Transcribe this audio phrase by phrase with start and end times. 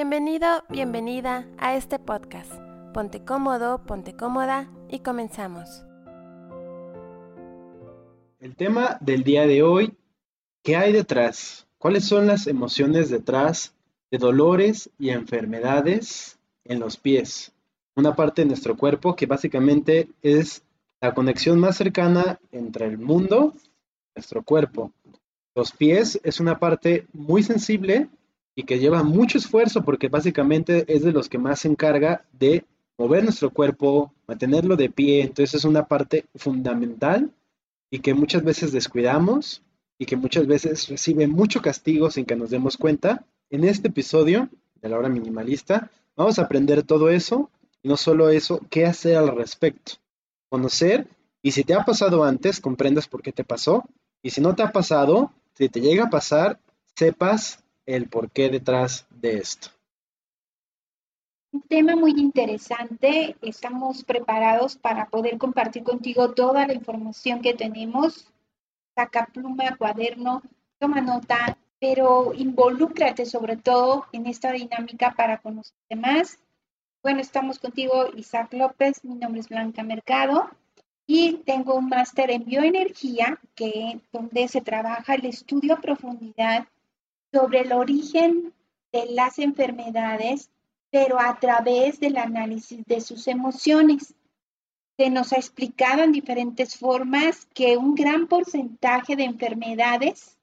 [0.00, 2.50] Bienvenido, bienvenida a este podcast.
[2.94, 5.84] Ponte cómodo, ponte cómoda y comenzamos.
[8.38, 9.94] El tema del día de hoy,
[10.62, 11.66] ¿qué hay detrás?
[11.76, 13.74] ¿Cuáles son las emociones detrás
[14.10, 17.52] de dolores y enfermedades en los pies?
[17.94, 20.62] Una parte de nuestro cuerpo que básicamente es
[21.02, 23.68] la conexión más cercana entre el mundo y
[24.16, 24.92] nuestro cuerpo.
[25.54, 28.08] Los pies es una parte muy sensible
[28.54, 32.64] y que lleva mucho esfuerzo porque básicamente es de los que más se encarga de
[32.98, 35.22] mover nuestro cuerpo, mantenerlo de pie.
[35.22, 37.30] Entonces es una parte fundamental
[37.90, 39.62] y que muchas veces descuidamos
[39.98, 43.24] y que muchas veces recibe mucho castigo sin que nos demos cuenta.
[43.50, 44.48] En este episodio
[44.80, 47.50] de la hora minimalista vamos a aprender todo eso
[47.82, 49.94] y no solo eso, qué hacer al respecto.
[50.48, 51.06] Conocer
[51.42, 53.84] y si te ha pasado antes, comprendas por qué te pasó.
[54.22, 56.60] Y si no te ha pasado, si te llega a pasar,
[56.94, 59.68] sepas el porqué detrás de esto.
[61.52, 63.36] Un tema muy interesante.
[63.42, 68.28] Estamos preparados para poder compartir contigo toda la información que tenemos.
[68.94, 70.42] Saca pluma, cuaderno,
[70.78, 76.38] toma nota, pero involúcrate sobre todo en esta dinámica para conocerte más.
[77.02, 80.50] Bueno, estamos contigo Isaac López, mi nombre es Blanca Mercado
[81.06, 86.68] y tengo un máster en bioenergía que donde se trabaja el estudio a profundidad
[87.32, 88.52] sobre el origen
[88.92, 90.50] de las enfermedades,
[90.90, 94.14] pero a través del análisis de sus emociones.
[94.96, 100.36] Se nos ha explicado en diferentes formas que un gran porcentaje de enfermedades,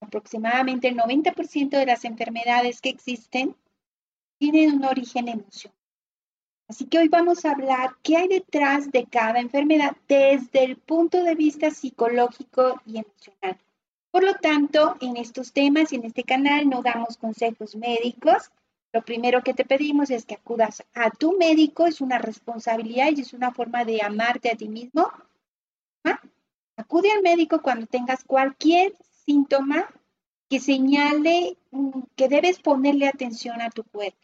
[0.00, 3.56] aproximadamente el 90% de las enfermedades que existen,
[4.38, 5.76] tienen un origen emocional.
[6.68, 11.24] Así que hoy vamos a hablar qué hay detrás de cada enfermedad desde el punto
[11.24, 13.58] de vista psicológico y emocional.
[14.10, 18.50] Por lo tanto, en estos temas y en este canal no damos consejos médicos.
[18.92, 23.20] Lo primero que te pedimos es que acudas a tu médico, es una responsabilidad y
[23.20, 25.10] es una forma de amarte a ti mismo.
[26.04, 26.20] ¿Ah?
[26.76, 28.94] Acude al médico cuando tengas cualquier
[29.26, 29.88] síntoma
[30.48, 34.18] que señale mm, que debes ponerle atención a tu cuerpo.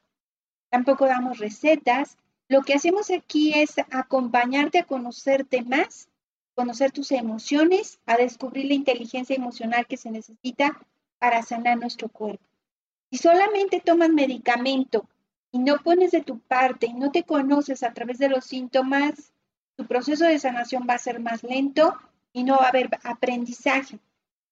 [0.71, 2.17] Tampoco damos recetas.
[2.49, 6.09] Lo que hacemos aquí es acompañarte a conocerte más
[6.55, 10.79] conocer tus emociones, a descubrir la inteligencia emocional que se necesita
[11.19, 12.45] para sanar nuestro cuerpo.
[13.11, 15.07] Si solamente tomas medicamento
[15.51, 19.33] y no pones de tu parte y no te conoces a través de los síntomas,
[19.77, 21.97] tu proceso de sanación va a ser más lento
[22.33, 23.99] y no va a haber aprendizaje,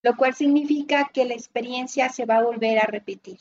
[0.03, 3.39] lo cual significa que la experiencia se va a volver a repetir.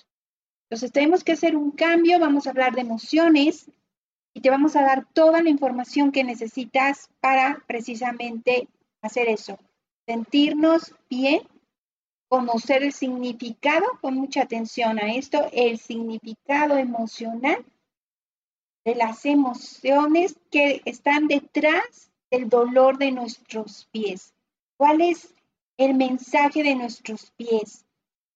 [0.66, 3.70] Entonces tenemos que hacer un cambio, vamos a hablar de emociones,
[4.34, 8.68] y te vamos a dar toda la información que necesitas para precisamente
[9.02, 9.58] hacer eso.
[10.06, 11.42] Sentirnos bien,
[12.30, 17.66] conocer el significado, con mucha atención a esto, el significado emocional
[18.86, 24.34] de las emociones que están detrás del dolor de nuestros pies.
[24.78, 25.34] ¿Cuál es
[25.78, 27.86] el mensaje de nuestros pies?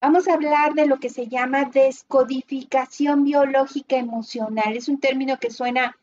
[0.06, 4.78] Vamos a hablar de lo que se llama descodificación biológica emocional.
[4.78, 5.98] Es un término que suena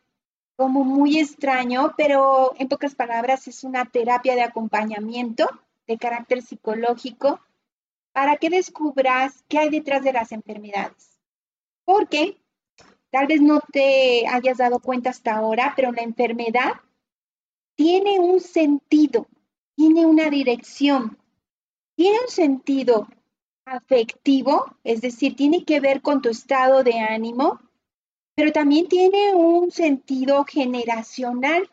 [0.56, 5.48] como muy extraño, pero en pocas palabras es una terapia de acompañamiento
[5.86, 7.38] de carácter psicológico
[8.10, 11.20] para que descubras qué hay detrás de las enfermedades.
[11.84, 12.42] Porque
[13.10, 16.72] tal vez no te hayas dado cuenta hasta ahora, pero la enfermedad
[17.76, 19.28] tiene un sentido,
[19.76, 21.16] tiene una dirección,
[21.94, 23.06] tiene un sentido
[23.64, 27.60] afectivo, es decir, tiene que ver con tu estado de ánimo,
[28.34, 31.70] pero también tiene un sentido generacional,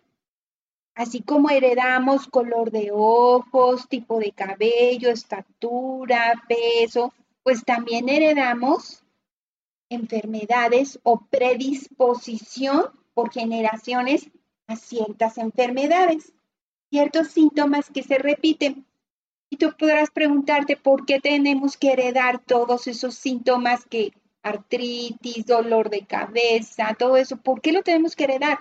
[0.95, 7.13] así como heredamos color de ojos, tipo de cabello, estatura, peso,
[7.43, 9.03] pues también heredamos
[9.89, 14.29] enfermedades o predisposición por generaciones
[14.67, 16.33] a ciertas enfermedades,
[16.89, 18.85] ciertos síntomas que se repiten.
[19.49, 25.89] Y tú podrás preguntarte por qué tenemos que heredar todos esos síntomas que artritis, dolor
[25.89, 28.59] de cabeza, todo eso, ¿por qué lo tenemos que heredar?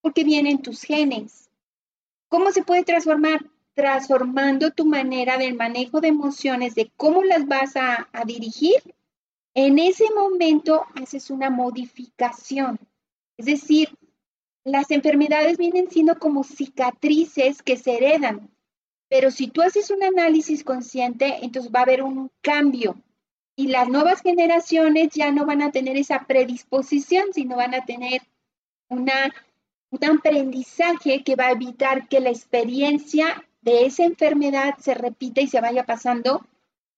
[0.00, 1.48] Porque vienen tus genes.
[2.28, 3.46] ¿Cómo se puede transformar?
[3.74, 8.94] Transformando tu manera del manejo de emociones, de cómo las vas a, a dirigir.
[9.54, 12.78] En ese momento haces una modificación.
[13.36, 13.96] Es decir,
[14.64, 18.50] las enfermedades vienen siendo como cicatrices que se heredan,
[19.08, 22.96] pero si tú haces un análisis consciente, entonces va a haber un cambio.
[23.56, 28.22] Y las nuevas generaciones ya no van a tener esa predisposición, sino van a tener
[28.88, 29.32] una,
[29.90, 35.46] un aprendizaje que va a evitar que la experiencia de esa enfermedad se repita y
[35.46, 36.46] se vaya pasando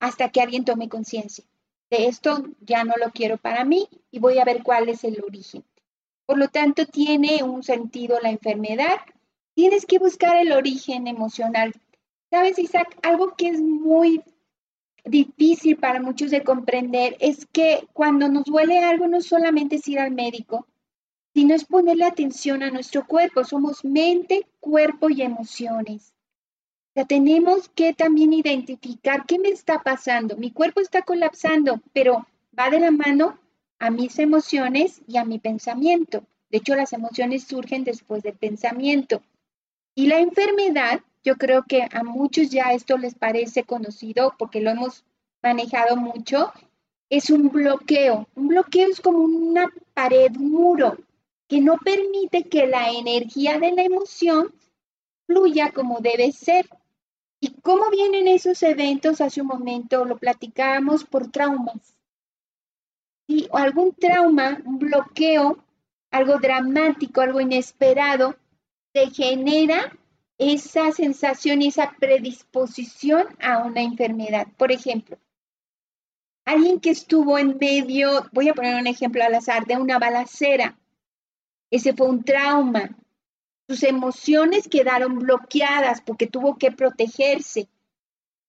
[0.01, 1.45] hasta que alguien tome conciencia.
[1.89, 5.23] de esto ya no lo quiero para mí y voy a ver cuál es el
[5.23, 5.63] origen.
[6.27, 8.99] Por lo tanto, tiene un sentido la enfermedad.
[9.55, 11.73] Tienes que buscar el origen emocional.
[12.31, 12.99] ¿Sabes, Isaac?
[13.03, 14.23] Algo que es muy
[15.05, 20.01] difícil para muchos de comprender es que cuando nos duele algo no solamente es ir
[20.01, 20.67] al médico,
[21.33, 23.45] sino es ponerle atención a nuestro cuerpo.
[23.45, 26.13] Somos mente, cuerpo y emociones.
[26.97, 30.37] Ya tenemos que también identificar qué me está pasando.
[30.37, 32.27] Mi cuerpo está colapsando, pero
[32.59, 33.39] va de la mano
[33.79, 36.25] a mis emociones y a mi pensamiento.
[36.51, 39.23] De hecho, las emociones surgen después del pensamiento.
[39.95, 44.71] Y la enfermedad yo creo que a muchos ya esto les parece conocido porque lo
[44.71, 45.05] hemos
[45.43, 46.53] manejado mucho.
[47.11, 48.29] Es un bloqueo.
[48.37, 50.97] Un bloqueo es como una pared, un muro,
[51.49, 54.55] que no permite que la energía de la emoción
[55.27, 56.69] fluya como debe ser.
[57.41, 59.21] ¿Y cómo vienen esos eventos?
[59.21, 61.99] Hace un momento lo platicábamos por traumas.
[63.27, 65.59] Y algún trauma, un bloqueo,
[66.13, 68.37] algo dramático, algo inesperado,
[68.93, 69.93] te genera
[70.39, 74.47] esa sensación y esa predisposición a una enfermedad.
[74.57, 75.19] Por ejemplo,
[76.45, 80.79] alguien que estuvo en medio, voy a poner un ejemplo al azar, de una balacera.
[81.71, 82.97] Ese fue un trauma.
[83.69, 87.69] Sus emociones quedaron bloqueadas porque tuvo que protegerse.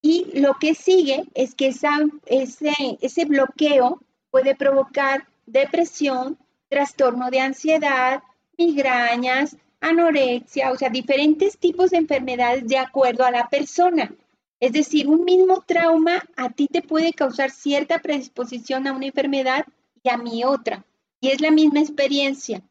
[0.01, 6.37] Y lo que sigue es que ese, ese bloqueo puede provocar depresión,
[6.69, 8.21] trastorno de ansiedad,
[8.57, 14.13] migrañas, anorexia, o sea, diferentes tipos de enfermedades de acuerdo a la persona.
[14.59, 19.65] Es decir, un mismo trauma a ti te puede causar cierta predisposición a una enfermedad
[20.03, 20.85] y a mí otra.
[21.19, 22.63] Y es la misma experiencia.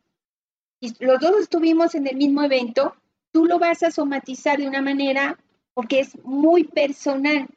[0.80, 2.94] Y los dos estuvimos en el mismo evento,
[3.30, 5.38] tú lo vas a somatizar de una manera
[5.74, 7.48] porque es muy personal.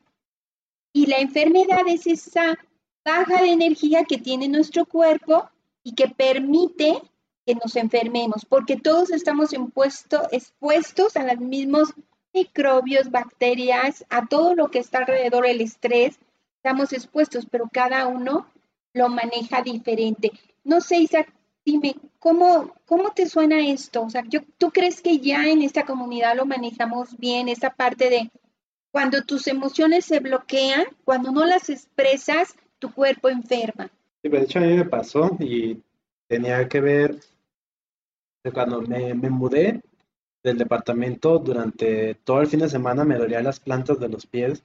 [0.94, 2.58] Y la enfermedad es esa
[3.04, 5.50] baja de energía que tiene nuestro cuerpo
[5.84, 7.02] y que permite
[7.50, 11.96] que nos enfermemos, porque todos estamos expuestos a los mismos
[12.32, 16.20] microbios, bacterias, a todo lo que está alrededor del estrés,
[16.58, 18.46] estamos expuestos, pero cada uno
[18.94, 20.32] lo maneja diferente.
[20.64, 21.34] No sé, Isaac,
[21.66, 24.04] dime, ¿cómo, cómo te suena esto?
[24.04, 28.12] O sea, yo, ¿tú crees que ya en esta comunidad lo manejamos bien, esa parte
[28.12, 28.30] de
[28.92, 33.90] cuando tus emociones se bloquean, cuando no las expresas, tu cuerpo enferma?
[34.22, 35.82] Sí, de hecho a mí me pasó y
[36.28, 37.20] tenía que ver
[38.54, 39.82] cuando me, mudé
[40.44, 44.64] del departamento, durante todo el fin de semana me dolían las plantas de los pies,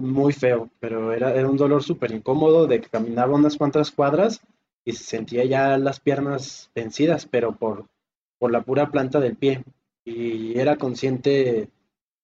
[0.00, 4.40] muy feo, pero era, era un dolor súper incómodo de que caminaba unas cuantas cuadras
[4.84, 7.86] y sentía ya las piernas vencidas, pero por,
[8.38, 9.64] por la pura planta del pie.
[10.04, 11.68] Y era consciente,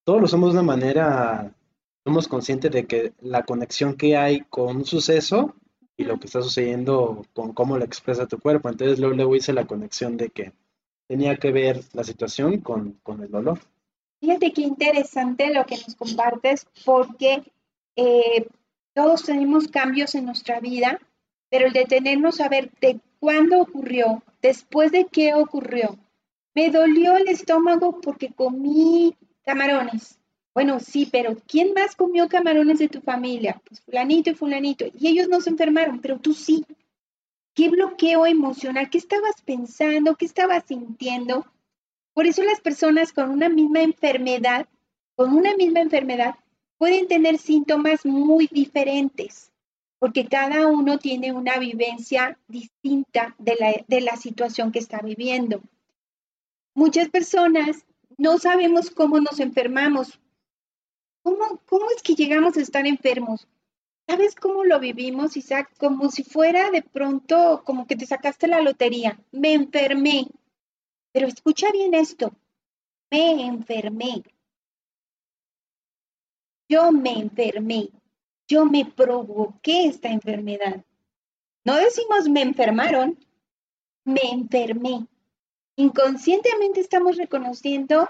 [0.05, 1.53] todos lo somos de una manera,
[2.05, 5.57] somos conscientes de que la conexión que hay con un suceso
[5.97, 8.69] y lo que está sucediendo con cómo lo expresa tu cuerpo.
[8.69, 10.53] Entonces luego, luego hice la conexión de que
[11.13, 13.59] tenía que ver la situación con, el dolor.
[14.19, 17.43] Fíjate qué interesante lo que nos compartes, porque
[17.97, 18.47] eh,
[18.95, 20.99] todos tenemos cambios en nuestra vida,
[21.51, 25.99] pero el detenernos a ver de cuándo ocurrió, después de qué ocurrió.
[26.55, 30.19] Me dolió el estómago porque comí camarones.
[30.55, 33.61] Bueno, sí, pero ¿quién más comió camarones de tu familia?
[33.69, 34.87] Pues fulanito y fulanito.
[34.99, 36.65] Y ellos no se enfermaron, pero tú sí.
[37.55, 38.89] ¿Qué bloqueo emocional?
[38.89, 40.17] ¿Qué estabas pensando?
[40.17, 41.47] ¿Qué estabas sintiendo?
[42.15, 44.69] Por eso las personas con una misma enfermedad,
[45.17, 46.37] con una misma enfermedad,
[46.79, 49.53] pueden tener síntomas muy diferentes,
[49.99, 55.61] porque cada uno tiene una vivencia distinta de la, de la situación que está viviendo.
[56.75, 57.85] Muchas personas
[58.17, 60.19] no sabemos cómo nos enfermamos.
[61.23, 63.47] ¿Cómo, ¿Cómo es que llegamos a estar enfermos?
[64.09, 65.75] ¿Sabes cómo lo vivimos, Isaac?
[65.79, 69.19] Como si fuera de pronto, como que te sacaste la lotería.
[69.31, 70.29] Me enfermé.
[71.13, 72.35] Pero escucha bien esto.
[73.11, 74.23] Me enfermé.
[76.69, 77.91] Yo me enfermé.
[78.49, 80.85] Yo me provoqué esta enfermedad.
[81.65, 83.19] No decimos me enfermaron.
[84.05, 85.07] Me enfermé.
[85.77, 88.07] Inconscientemente estamos reconociendo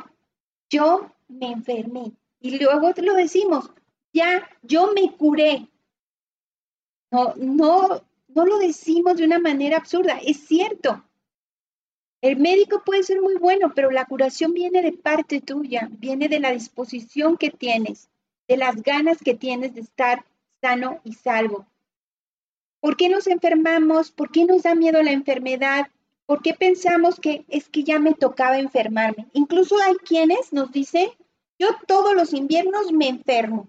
[0.73, 2.13] yo me enfermé.
[2.41, 3.71] Y luego lo decimos,
[4.13, 5.69] ya yo me curé.
[7.13, 11.05] No, no, no lo decimos de una manera absurda, es cierto.
[12.23, 16.41] El médico puede ser muy bueno, pero la curación viene de parte tuya, viene de
[16.41, 18.09] la disposición que tienes,
[18.49, 20.25] de las ganas que tienes de estar
[20.63, 21.67] sano y salvo.
[22.81, 24.11] ¿Por qué nos enfermamos?
[24.11, 25.89] ¿Por qué nos da miedo la enfermedad?
[26.25, 29.27] ¿Por qué pensamos que es que ya me tocaba enfermarme?
[29.35, 31.11] Incluso hay quienes nos dicen,
[31.59, 33.69] yo todos los inviernos me enfermo.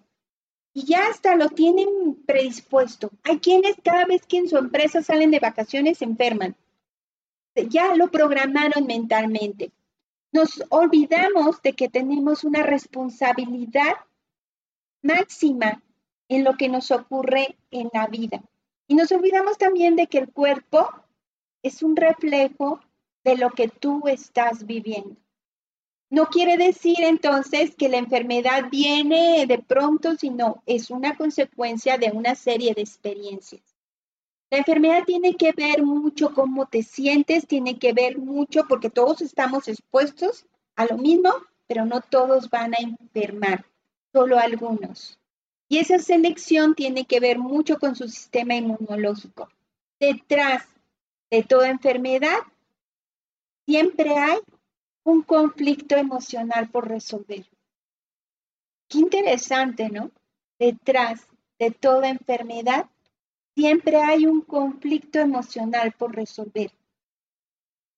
[0.74, 3.12] Y ya hasta lo tienen predispuesto.
[3.24, 6.56] Hay quienes cada vez que en su empresa salen de vacaciones se enferman.
[7.70, 9.72] Ya lo programaron mentalmente.
[10.32, 13.94] Nos olvidamos de que tenemos una responsabilidad
[15.04, 15.84] máxima
[16.28, 18.42] en lo que nos ocurre en la vida.
[18.88, 20.90] Y nos olvidamos también de que el cuerpo
[21.62, 22.80] es un reflejo
[23.24, 25.16] de lo que tú estás viviendo.
[26.14, 32.12] No quiere decir entonces que la enfermedad viene de pronto, sino es una consecuencia de
[32.12, 33.64] una serie de experiencias.
[34.52, 39.22] La enfermedad tiene que ver mucho cómo te sientes, tiene que ver mucho porque todos
[39.22, 41.34] estamos expuestos a lo mismo,
[41.66, 43.66] pero no todos van a enfermar,
[44.12, 45.20] solo algunos.
[45.68, 49.50] Y esa selección tiene que ver mucho con su sistema inmunológico.
[50.00, 50.64] Detrás
[51.32, 52.38] de toda enfermedad
[53.66, 54.38] siempre hay
[55.04, 57.46] un conflicto emocional por resolver.
[58.88, 60.12] Qué interesante, ¿no?
[60.60, 61.28] Detrás
[61.60, 62.90] de toda enfermedad
[63.56, 66.72] siempre hay un conflicto emocional por resolver.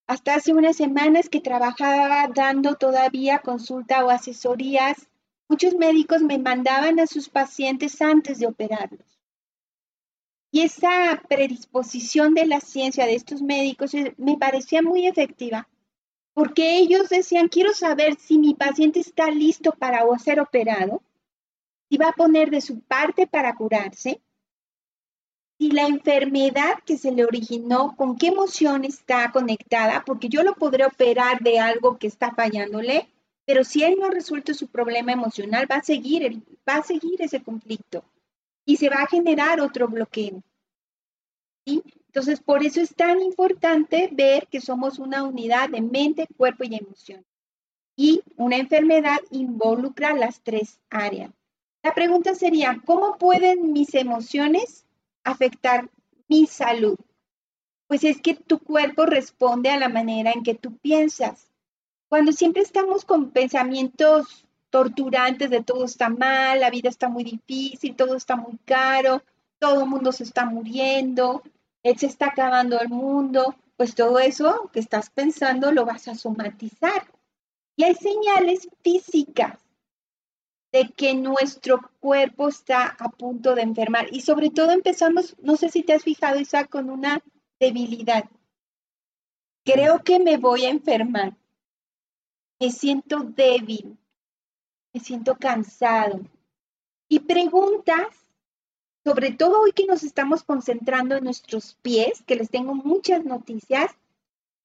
[0.07, 5.09] Hasta hace unas semanas que trabajaba dando todavía consulta o asesorías,
[5.47, 9.19] muchos médicos me mandaban a sus pacientes antes de operarlos.
[10.51, 15.67] Y esa predisposición de la ciencia de estos médicos me parecía muy efectiva,
[16.35, 21.01] porque ellos decían, quiero saber si mi paciente está listo para ser operado,
[21.89, 24.21] si va a poner de su parte para curarse,
[25.57, 30.55] si la enfermedad que se le originó, con qué emoción está conectada, porque yo lo
[30.55, 33.07] podré operar de algo que está fallándole,
[33.45, 37.41] pero si él no resuelto su problema emocional, va a seguir, va a seguir ese
[37.41, 38.03] conflicto
[38.65, 40.43] y se va a generar otro bloqueo.
[41.65, 46.75] Entonces, por eso es tan importante ver que somos una unidad de mente, cuerpo y
[46.75, 47.25] emoción.
[47.97, 51.31] Y una enfermedad involucra las tres áreas.
[51.83, 54.85] La pregunta sería, ¿cómo pueden mis emociones
[55.23, 55.89] afectar
[56.27, 56.97] mi salud?
[57.87, 61.51] Pues es que tu cuerpo responde a la manera en que tú piensas.
[62.07, 67.95] Cuando siempre estamos con pensamientos torturantes de todo está mal, la vida está muy difícil,
[67.95, 69.21] todo está muy caro,
[69.59, 71.43] todo el mundo se está muriendo,
[71.97, 77.11] se está acabando el mundo, pues todo eso que estás pensando lo vas a somatizar.
[77.75, 79.59] Y hay señales físicas
[80.71, 84.07] de que nuestro cuerpo está a punto de enfermar.
[84.11, 87.21] Y sobre todo empezamos, no sé si te has fijado, Isaac, con una
[87.59, 88.25] debilidad.
[89.63, 91.37] Creo que me voy a enfermar.
[92.59, 93.97] Me siento débil
[94.95, 96.21] me siento cansado.
[97.09, 98.24] Y preguntas,
[99.05, 103.95] sobre todo hoy que nos estamos concentrando en nuestros pies, que les tengo muchas noticias,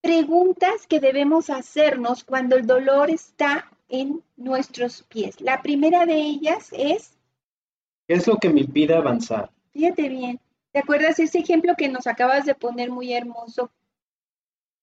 [0.00, 5.42] preguntas que debemos hacernos cuando el dolor está en nuestros pies.
[5.42, 7.18] La primera de ellas es...
[8.08, 9.50] ¿Qué es lo que me impide avanzar?
[9.72, 10.40] Fíjate bien.
[10.72, 13.70] ¿Te acuerdas ese ejemplo que nos acabas de poner muy hermoso?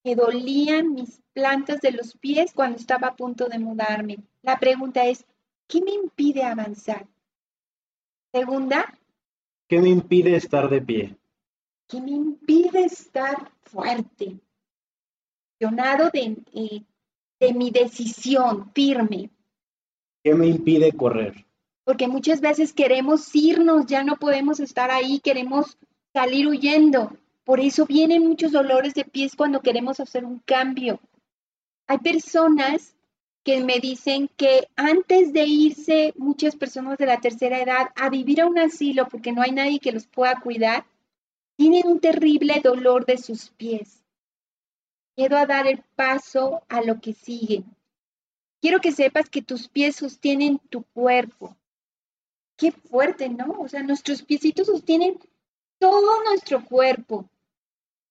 [0.03, 4.19] Que dolían mis plantas de los pies cuando estaba a punto de mudarme.
[4.43, 5.25] La pregunta es,
[5.67, 7.05] ¿Qué me impide avanzar?
[8.31, 8.85] Segunda.
[9.67, 11.17] ¿Qué me impide estar de pie?
[11.87, 14.39] ¿Qué me impide estar fuerte?
[15.59, 16.83] De, eh,
[17.39, 19.29] de mi decisión firme.
[20.23, 21.45] ¿Qué me impide correr?
[21.83, 25.77] Porque muchas veces queremos irnos, ya no podemos estar ahí, queremos
[26.13, 27.17] salir huyendo.
[27.43, 30.99] Por eso vienen muchos dolores de pies cuando queremos hacer un cambio.
[31.87, 32.96] Hay personas
[33.47, 38.41] que me dicen que antes de irse muchas personas de la tercera edad a vivir
[38.41, 40.85] a un asilo porque no hay nadie que los pueda cuidar,
[41.55, 44.03] tienen un terrible dolor de sus pies.
[45.15, 47.63] Miedo a dar el paso a lo que sigue.
[48.59, 51.55] Quiero que sepas que tus pies sostienen tu cuerpo.
[52.57, 53.61] Qué fuerte, ¿no?
[53.61, 55.19] O sea, nuestros piecitos sostienen
[55.79, 57.29] todo nuestro cuerpo.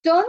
[0.03, 0.25] Son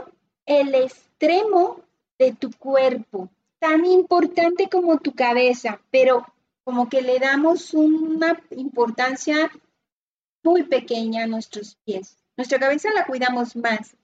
[0.46, 1.80] el extremo
[2.20, 6.26] de tu cuerpo tan importante como tu cabeza, pero
[6.64, 9.52] como que le damos una importancia
[10.44, 12.18] muy pequeña a nuestros pies.
[12.36, 13.96] Nuestra cabeza la cuidamos más.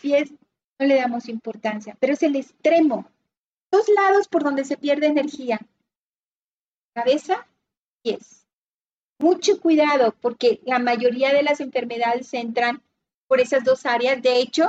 [0.00, 0.32] Pies
[0.78, 3.06] no le damos importancia, pero es el extremo.
[3.70, 5.60] Dos lados por donde se pierde energía.
[6.94, 7.46] Cabeza,
[8.02, 8.46] pies.
[9.18, 12.82] Mucho cuidado porque la mayoría de las enfermedades entran
[13.28, 14.20] por esas dos áreas.
[14.20, 14.68] De hecho,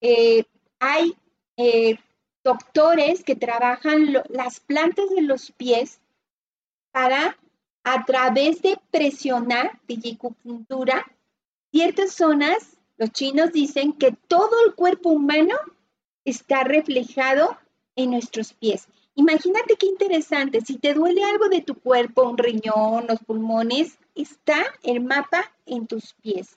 [0.00, 0.44] eh,
[0.78, 1.16] hay
[1.56, 1.98] eh,
[2.42, 6.00] doctores que trabajan las plantas de los pies
[6.90, 7.36] para,
[7.84, 11.06] a través de presionar, digicupuntura,
[11.70, 15.54] ciertas zonas, los chinos dicen que todo el cuerpo humano
[16.24, 17.56] está reflejado
[17.96, 18.88] en nuestros pies.
[19.14, 24.64] Imagínate qué interesante, si te duele algo de tu cuerpo, un riñón, los pulmones, está
[24.82, 26.56] el mapa en tus pies.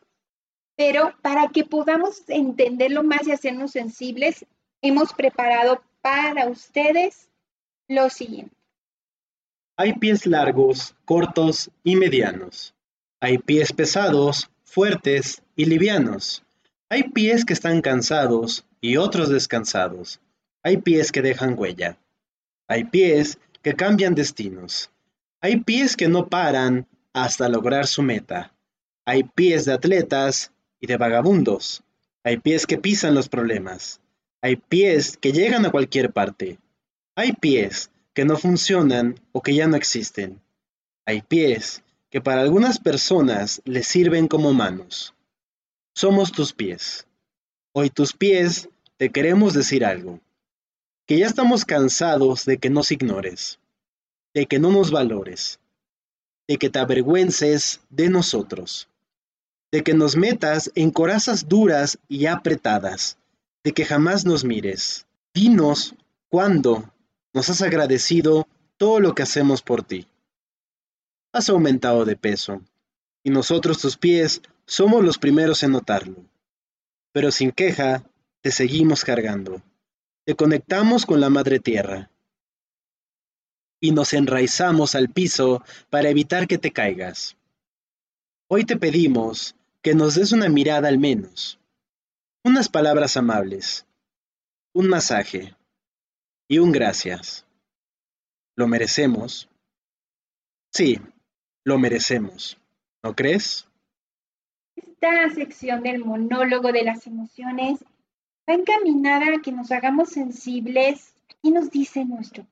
[0.76, 4.46] Pero para que podamos entenderlo más y hacernos sensibles,
[4.84, 7.30] hemos preparado para ustedes
[7.88, 8.56] lo siguiente.
[9.78, 12.76] Hay pies largos, cortos y medianos.
[13.20, 16.44] Hay pies pesados, fuertes y livianos.
[16.90, 20.20] Hay pies que están cansados y otros descansados.
[20.62, 21.98] Hay pies que dejan huella.
[22.68, 24.92] Hay pies que cambian destinos.
[25.42, 28.54] Hay pies que no paran hasta lograr su meta.
[29.06, 31.84] Hay pies de atletas y de vagabundos.
[32.24, 34.03] Hay pies que pisan los problemas.
[34.44, 36.60] Hay pies que llegan a cualquier parte.
[37.16, 40.42] Hay pies que no funcionan o que ya no existen.
[41.06, 45.14] Hay pies que para algunas personas les sirven como manos.
[45.96, 47.08] Somos tus pies.
[47.72, 50.20] Hoy tus pies te queremos decir algo.
[51.08, 53.60] Que ya estamos cansados de que nos ignores,
[54.34, 55.62] de que no nos valores,
[56.50, 58.90] de que te avergüences de nosotros
[59.74, 63.18] de que nos metas en corazas duras y apretadas,
[63.64, 65.08] de que jamás nos mires.
[65.34, 65.96] Dinos
[66.30, 66.94] cuándo
[67.34, 70.08] nos has agradecido todo lo que hacemos por ti.
[71.32, 72.62] Has aumentado de peso,
[73.24, 76.24] y nosotros tus pies somos los primeros en notarlo.
[77.12, 78.04] Pero sin queja,
[78.42, 79.62] te seguimos cargando.
[80.26, 82.10] Te conectamos con la Madre Tierra.
[83.80, 87.36] Y nos enraizamos al piso para evitar que te caigas.
[88.48, 91.60] Hoy te pedimos que nos des una mirada al menos,
[92.44, 93.86] unas palabras amables,
[94.74, 95.56] un masaje
[96.50, 97.46] y un gracias.
[98.56, 99.50] ¿Lo merecemos?
[100.72, 101.00] Sí,
[101.64, 102.58] lo merecemos.
[103.02, 103.68] ¿No crees?
[104.76, 107.84] Esta sección del monólogo de las emociones
[108.50, 112.46] va encaminada a que nos hagamos sensibles y nos dice nuestro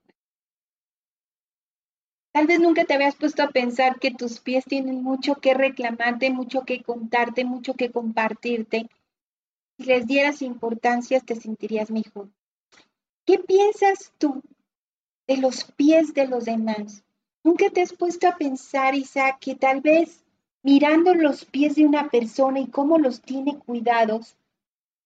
[2.33, 6.29] Tal vez nunca te habías puesto a pensar que tus pies tienen mucho que reclamarte,
[6.29, 8.87] mucho que contarte, mucho que compartirte.
[9.81, 12.29] Si les dieras importancia, te sentirías mejor.
[13.25, 14.43] ¿Qué piensas tú
[15.27, 17.03] de los pies de los demás?
[17.43, 20.23] ¿Nunca te has puesto a pensar, Isaac, que tal vez
[20.61, 24.35] mirando los pies de una persona y cómo los tiene cuidados,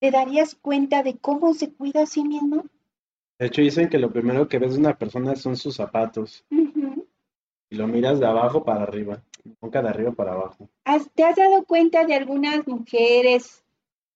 [0.01, 2.65] te darías cuenta de cómo se cuida a sí mismo?
[3.39, 7.75] De hecho, dicen que lo primero que ves de una persona son sus zapatos y
[7.77, 9.23] lo miras de abajo para arriba,
[9.61, 10.67] nunca de arriba para abajo.
[11.13, 13.63] ¿Te has dado cuenta de algunas mujeres,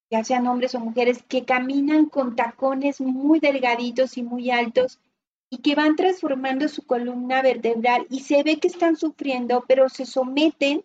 [0.09, 4.99] ya sean hombres o mujeres, que caminan con tacones muy delgaditos y muy altos
[5.49, 10.05] y que van transformando su columna vertebral y se ve que están sufriendo, pero se
[10.05, 10.83] someten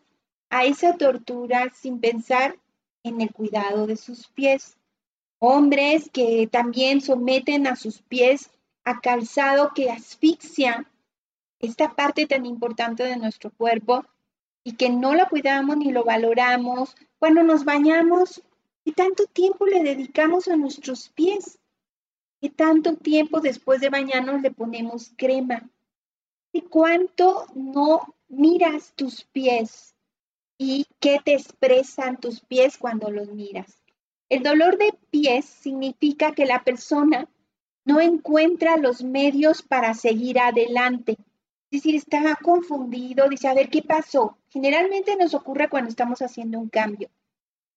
[0.50, 2.56] a esa tortura sin pensar
[3.02, 4.78] en el cuidado de sus pies?
[5.38, 8.50] Hombres que también someten a sus pies
[8.84, 10.90] a calzado que asfixia
[11.58, 14.04] esta parte tan importante de nuestro cuerpo
[14.64, 16.94] y que no la cuidamos ni lo valoramos.
[17.18, 18.42] Cuando nos bañamos,
[18.84, 21.58] ¿qué tanto tiempo le dedicamos a nuestros pies?
[22.40, 25.70] ¿Qué tanto tiempo después de bañarnos le ponemos crema?
[26.52, 29.94] ¿Y cuánto no miras tus pies?
[30.58, 33.82] ¿Y qué te expresan tus pies cuando los miras?
[34.28, 37.28] El dolor de pies significa que la persona
[37.84, 41.16] no encuentra los medios para seguir adelante
[41.74, 44.38] decir, está confundido, dice, a ver, ¿qué pasó?
[44.48, 47.10] Generalmente nos ocurre cuando estamos haciendo un cambio.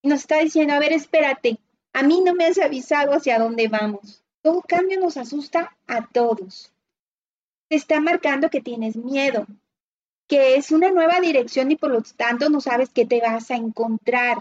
[0.07, 1.59] Nos está diciendo, a ver, espérate,
[1.91, 4.23] a mí no me has avisado hacia dónde vamos.
[4.41, 6.71] Todo cambio nos asusta a todos.
[7.67, 9.45] Te está marcando que tienes miedo,
[10.25, 13.57] que es una nueva dirección y por lo tanto no sabes qué te vas a
[13.57, 14.37] encontrar.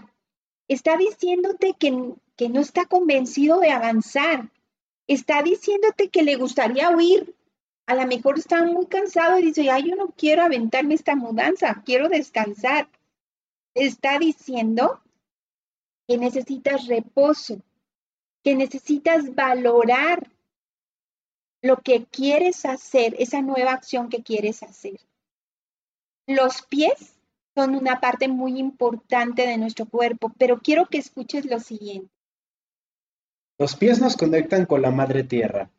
[0.69, 4.49] Está diciéndote que, que no está convencido de avanzar.
[5.05, 7.35] Está diciéndote que le gustaría huir,
[7.87, 11.83] a lo mejor está muy cansado y dice, ay, yo no quiero aventarme esta mudanza,
[11.85, 12.87] quiero descansar.
[13.73, 15.01] Está diciendo
[16.07, 17.61] que necesitas reposo,
[18.43, 20.29] que necesitas valorar
[21.61, 24.99] lo que quieres hacer, esa nueva acción que quieres hacer.
[26.27, 27.15] Los pies
[27.55, 32.11] son una parte muy importante de nuestro cuerpo, pero quiero que escuches lo siguiente.
[33.57, 35.71] Los pies nos conectan con la madre tierra.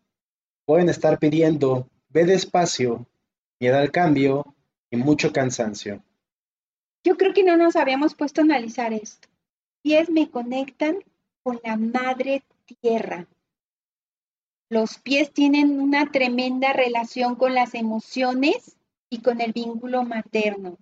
[0.67, 3.07] Pueden estar pidiendo Ve despacio,
[3.61, 4.57] miedo al cambio
[4.91, 6.03] y mucho cansancio.
[7.05, 9.28] Yo creo que no nos habíamos puesto a analizar esto.
[9.83, 10.99] Pies me conectan
[11.43, 12.43] con la madre
[12.81, 13.29] tierra.
[14.71, 18.77] Los pies tienen una tremenda relación con las emociones
[19.09, 20.79] y con el vínculo materno,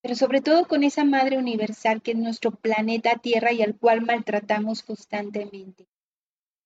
[0.00, 4.02] pero sobre todo con esa madre universal que es nuestro planeta Tierra y al cual
[4.02, 5.88] maltratamos constantemente,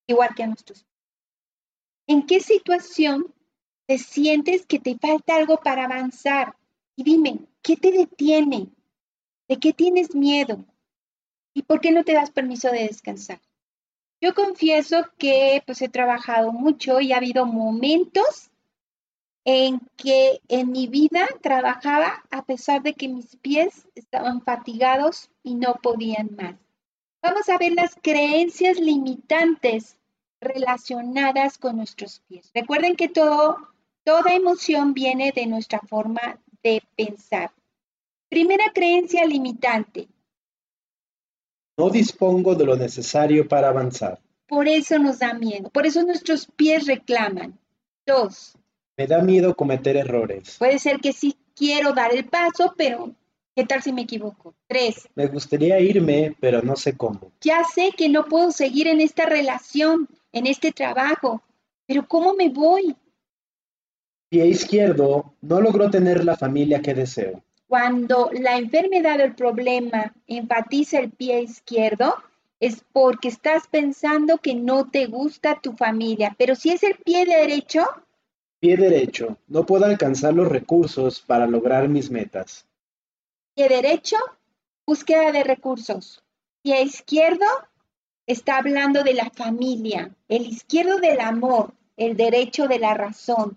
[0.06, 0.84] igual que a nuestros.
[2.06, 3.32] ¿En qué situación
[3.86, 6.56] te sientes que te falta algo para avanzar
[6.96, 8.68] y dime, ¿qué te detiene?
[9.48, 10.64] ¿De qué tienes miedo?
[11.54, 13.40] ¿Y por qué no te das permiso de descansar?
[14.20, 18.50] Yo confieso que pues he trabajado mucho y ha habido momentos
[19.44, 25.54] en que en mi vida trabajaba a pesar de que mis pies estaban fatigados y
[25.54, 26.56] no podían más.
[27.22, 29.96] Vamos a ver las creencias limitantes
[30.40, 32.50] relacionadas con nuestros pies.
[32.54, 33.56] Recuerden que todo,
[34.04, 37.52] toda emoción viene de nuestra forma de pensar.
[38.28, 40.08] Primera creencia limitante.
[41.80, 44.20] No dispongo de lo necesario para avanzar.
[44.46, 47.58] Por eso nos da miedo, por eso nuestros pies reclaman.
[48.06, 48.54] Dos.
[48.98, 50.56] Me da miedo cometer errores.
[50.58, 53.14] Puede ser que sí quiero dar el paso, pero
[53.56, 54.54] ¿qué tal si me equivoco?
[54.66, 55.08] Tres.
[55.14, 57.32] Me gustaría irme, pero no sé cómo.
[57.40, 61.40] Ya sé que no puedo seguir en esta relación, en este trabajo,
[61.86, 62.94] pero ¿cómo me voy?
[64.28, 67.42] Pie izquierdo, no logró tener la familia que deseo.
[67.70, 72.16] Cuando la enfermedad o el problema enfatiza el pie izquierdo,
[72.58, 76.34] es porque estás pensando que no te gusta tu familia.
[76.36, 77.86] Pero si es el pie derecho,
[78.58, 82.66] Pie derecho, no puedo alcanzar los recursos para lograr mis metas.
[83.54, 84.16] pie derecho,
[84.84, 86.24] búsqueda de recursos.
[86.62, 87.46] Pie izquierdo
[88.26, 93.56] está hablando de la familia, el izquierdo del amor, el derecho de la razón.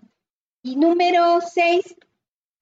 [0.62, 1.96] Y número seis,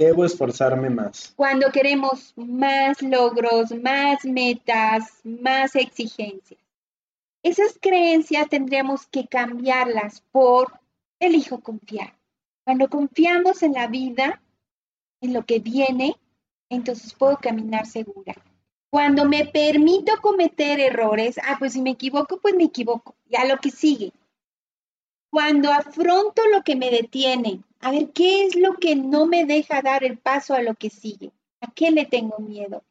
[0.05, 1.33] Debo esforzarme más.
[1.37, 6.61] cuando queremos más logros, más metas, más exigencias.
[7.43, 10.81] Esas creencias tendríamos que cambiarlas por
[11.19, 12.15] elijo confiar.
[12.65, 14.41] Cuando confiamos en la vida,
[15.21, 16.17] en lo que viene,
[16.69, 18.35] entonces puedo caminar segura.
[18.91, 23.15] Cuando me permito cometer errores, ah, pues si me equivoco, pues me equivoco.
[23.27, 24.13] Ya lo que sigue.
[25.33, 29.81] Cuando afronto lo que me detiene, a ver, ¿qué es lo que no me deja
[29.81, 31.33] dar el paso a lo que sigue?
[31.63, 32.85] ¿A qué le tengo miedo?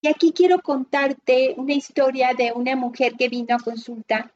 [0.00, 4.32] Y aquí quiero contarte una historia de una mujer que vino a consulta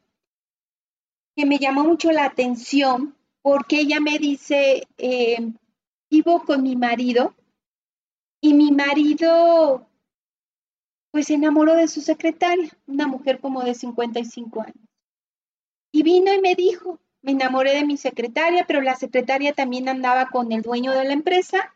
[1.36, 5.38] que me llamó mucho la atención porque ella me dice, eh,
[6.10, 7.32] vivo con mi marido
[8.40, 9.86] y mi marido
[11.12, 14.88] pues se enamoró de su secretaria, una mujer como de 55 años.
[15.92, 20.28] Y vino y me dijo, me enamoré de mi secretaria, pero la secretaria también andaba
[20.30, 21.74] con el dueño de la empresa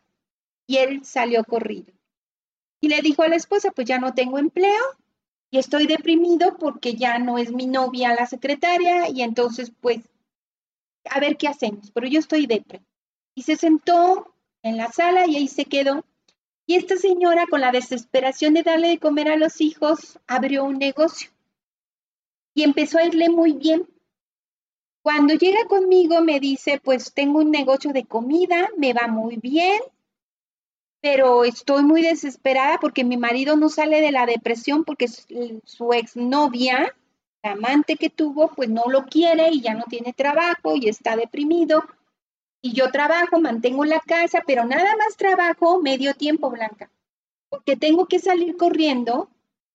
[0.65, 1.91] y él salió corrido.
[2.79, 4.81] Y le dijo a la esposa, pues ya no tengo empleo
[5.49, 9.99] y estoy deprimido porque ya no es mi novia la secretaria y entonces pues
[11.09, 12.81] a ver qué hacemos, pero yo estoy depre.
[13.35, 14.33] Y se sentó
[14.63, 16.05] en la sala y ahí se quedó.
[16.65, 20.77] Y esta señora, con la desesperación de darle de comer a los hijos, abrió un
[20.77, 21.29] negocio
[22.53, 23.85] y empezó a irle muy bien.
[25.01, 29.81] Cuando llega conmigo me dice, pues tengo un negocio de comida, me va muy bien,
[31.01, 36.95] pero estoy muy desesperada porque mi marido no sale de la depresión porque su, exnovia
[37.43, 41.15] la amante que tuvo, pues no lo quiere y ya no tiene trabajo y está
[41.15, 41.83] deprimido.
[42.61, 46.91] Y yo trabajo, mantengo la casa, pero nada más trabajo medio tiempo, Blanca,
[47.49, 49.27] porque tengo que salir corriendo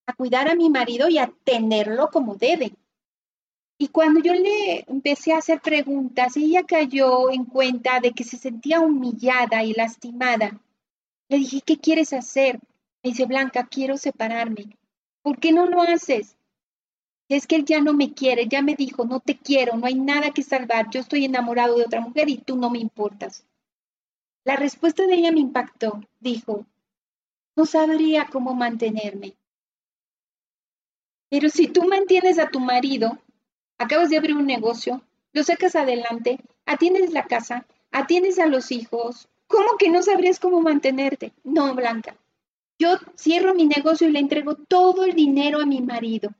[0.06, 2.72] a cuidar a mi marido y a tenerlo como debe.
[3.78, 8.38] Y cuando yo le empecé a hacer preguntas, ella cayó en cuenta de que se
[8.38, 10.60] sentía humillada y lastimada.
[11.28, 12.58] Le dije, ¿qué quieres hacer?
[13.02, 14.78] Me dice, Blanca, quiero separarme.
[15.22, 16.36] ¿Por qué no lo haces?
[17.28, 19.96] Es que él ya no me quiere, ya me dijo, no te quiero, no hay
[19.96, 23.44] nada que salvar, yo estoy enamorado de otra mujer y tú no me importas.
[24.44, 26.00] La respuesta de ella me impactó.
[26.20, 26.64] Dijo,
[27.56, 29.34] no sabría cómo mantenerme.
[31.28, 33.18] Pero si tú mantienes a tu marido,
[33.78, 39.28] acabas de abrir un negocio, lo sacas adelante, atiendes la casa, atiendes a los hijos,
[39.46, 41.32] ¿cómo que no sabrías cómo mantenerte?
[41.44, 42.16] No, Blanca.
[42.78, 46.30] Yo cierro mi negocio y le entrego todo el dinero a mi marido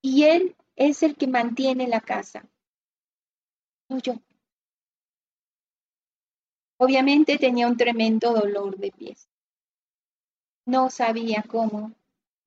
[0.00, 2.46] y él es el que mantiene la casa,
[3.88, 4.14] no yo.
[6.76, 9.28] Obviamente tenía un tremendo dolor de pies.
[10.66, 11.92] No sabía cómo,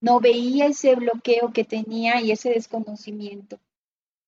[0.02, 3.60] no veía ese bloqueo que tenía y ese desconocimiento.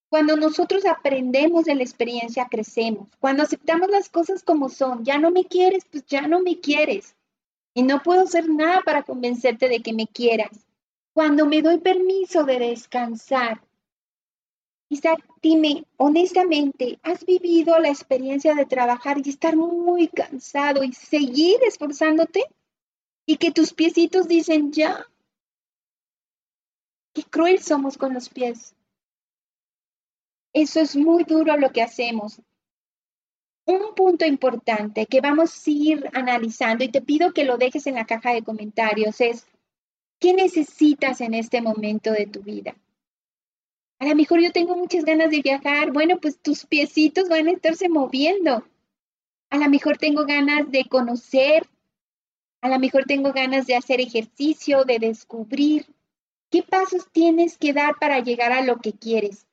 [0.09, 3.07] Cuando nosotros aprendemos de la experiencia, crecemos.
[3.19, 7.15] Cuando aceptamos las cosas como son, ya no me quieres, pues ya no me quieres.
[7.75, 10.65] Y no puedo hacer nada para convencerte de que me quieras
[11.13, 13.61] cuando me doy permiso de descansar.
[14.89, 21.59] Isaac, dime, honestamente, ¿has vivido la experiencia de trabajar y estar muy cansado y seguir
[21.67, 22.45] esforzándote?
[23.25, 25.05] Y que tus piecitos dicen ya.
[27.13, 28.73] Qué cruel somos con los pies.
[30.53, 32.41] Eso es muy duro lo que hacemos.
[33.65, 37.95] Un punto importante que vamos a ir analizando y te pido que lo dejes en
[37.95, 39.45] la caja de comentarios es
[40.19, 42.75] ¿Qué necesitas en este momento de tu vida?
[43.99, 45.91] A lo mejor yo tengo muchas ganas de viajar.
[45.93, 48.65] Bueno, pues tus piecitos van a estarse moviendo.
[49.49, 51.65] A lo mejor tengo ganas de conocer.
[52.61, 55.85] A lo mejor tengo ganas de hacer ejercicio, de descubrir.
[56.51, 59.47] ¿Qué pasos tienes que dar para llegar a lo que quieres?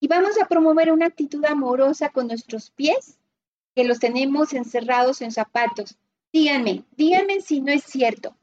[0.00, 3.18] Y vamos a promover una actitud amorosa con nuestros pies,
[3.74, 5.96] que los tenemos encerrados en zapatos.
[6.32, 8.36] Díganme, díganme si no es cierto.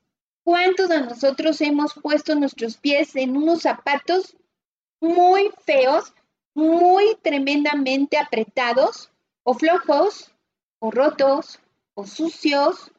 [0.43, 4.37] ¿Cuántos de nosotros hemos puesto nuestros pies en unos zapatos
[4.99, 6.13] muy feos,
[6.53, 9.11] muy tremendamente apretados
[9.43, 10.33] o flojos
[10.79, 11.59] o rotos
[11.93, 12.91] o sucios.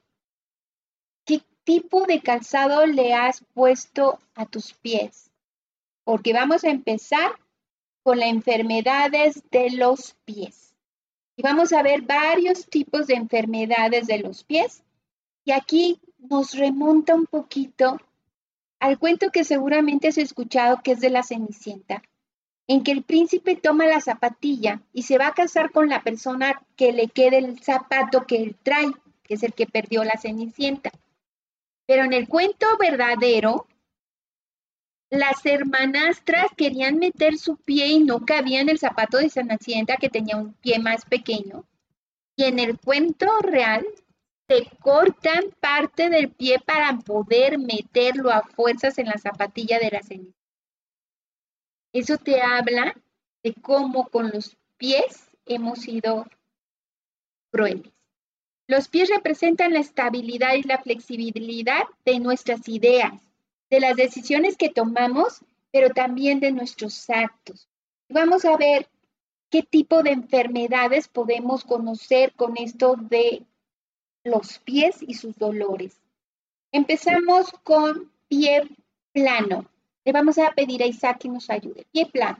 [1.24, 5.30] ¿Qué tipo de calzado le has puesto a tus pies?
[6.04, 7.32] Porque vamos a empezar
[8.08, 10.74] con las enfermedades de los pies.
[11.36, 14.82] Y vamos a ver varios tipos de enfermedades de los pies.
[15.44, 18.00] Y aquí nos remonta un poquito
[18.80, 22.02] al cuento que seguramente has escuchado que es de la Cenicienta,
[22.66, 26.62] en que el príncipe toma la zapatilla y se va a casar con la persona
[26.76, 28.90] que le quede el zapato que él trae,
[29.22, 30.92] que es el que perdió la Cenicienta.
[31.86, 33.66] Pero en el cuento verdadero,
[35.10, 40.10] las hermanastras querían meter su pie y no cabía en el zapato de Cenicienta que
[40.10, 41.64] tenía un pie más pequeño.
[42.36, 43.86] Y en el cuento real,
[44.46, 50.02] te cortan parte del pie para poder meterlo a fuerzas en la zapatilla de la
[50.02, 50.38] ceniza.
[51.92, 52.94] Eso te habla
[53.42, 56.26] de cómo con los pies hemos sido
[57.50, 57.92] crueles.
[58.66, 63.27] Los pies representan la estabilidad y la flexibilidad de nuestras ideas,
[63.70, 65.40] de las decisiones que tomamos,
[65.72, 67.68] pero también de nuestros actos.
[68.08, 68.88] Vamos a ver
[69.50, 73.42] qué tipo de enfermedades podemos conocer con esto de
[74.24, 76.00] los pies y sus dolores.
[76.72, 78.68] Empezamos con pie
[79.12, 79.66] plano.
[80.04, 81.86] Le vamos a pedir a Isaac que nos ayude.
[81.92, 82.38] Pie plano.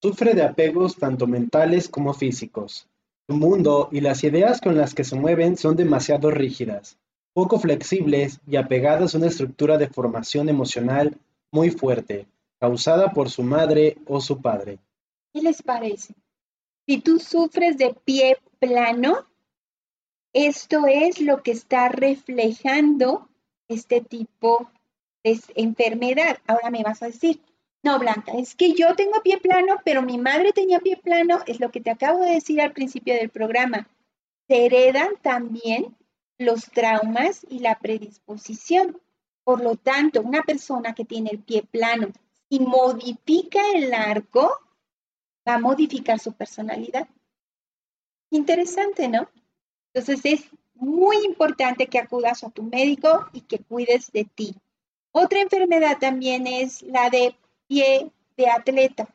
[0.00, 2.86] Sufre de apegos tanto mentales como físicos.
[3.28, 6.96] Su mundo y las ideas con las que se mueven son demasiado rígidas,
[7.38, 11.16] poco flexibles y apegadas a una estructura de formación emocional
[11.52, 12.26] muy fuerte,
[12.58, 14.80] causada por su madre o su padre.
[15.32, 16.16] ¿Qué les parece?
[16.84, 19.24] Si tú sufres de pie plano,
[20.32, 23.28] esto es lo que está reflejando
[23.68, 24.72] este tipo
[25.22, 26.38] de enfermedad.
[26.44, 27.40] Ahora me vas a decir,
[27.84, 31.60] no, Blanca, es que yo tengo pie plano, pero mi madre tenía pie plano, es
[31.60, 33.86] lo que te acabo de decir al principio del programa.
[34.48, 35.94] Se heredan también
[36.38, 39.00] los traumas y la predisposición.
[39.44, 42.08] Por lo tanto, una persona que tiene el pie plano
[42.48, 44.50] y modifica el arco,
[45.46, 47.08] va a modificar su personalidad.
[48.30, 49.28] Interesante, ¿no?
[49.92, 54.54] Entonces es muy importante que acudas a tu médico y que cuides de ti.
[55.12, 57.34] Otra enfermedad también es la de
[57.66, 59.08] pie de atleta.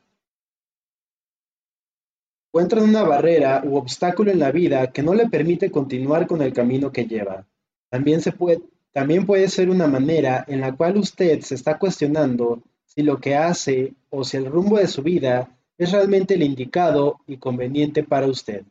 [2.54, 6.54] Encuentran una barrera u obstáculo en la vida que no le permite continuar con el
[6.54, 7.48] camino que lleva.
[7.90, 8.62] También, se puede,
[8.92, 13.34] también puede ser una manera en la cual usted se está cuestionando si lo que
[13.34, 18.28] hace o si el rumbo de su vida es realmente el indicado y conveniente para
[18.28, 18.62] usted.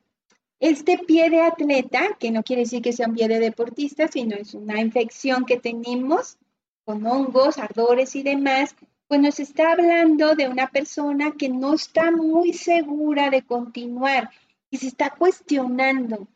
[0.61, 4.37] Este pie de atleta, que no quiere decir que sea un pie de deportista, sino
[4.37, 6.39] es una infección que tenemos
[6.85, 8.77] con hongos, ardores y demás,
[9.13, 14.31] pues nos está hablando de una persona que no está muy segura de continuar
[14.71, 16.29] y se está cuestionando.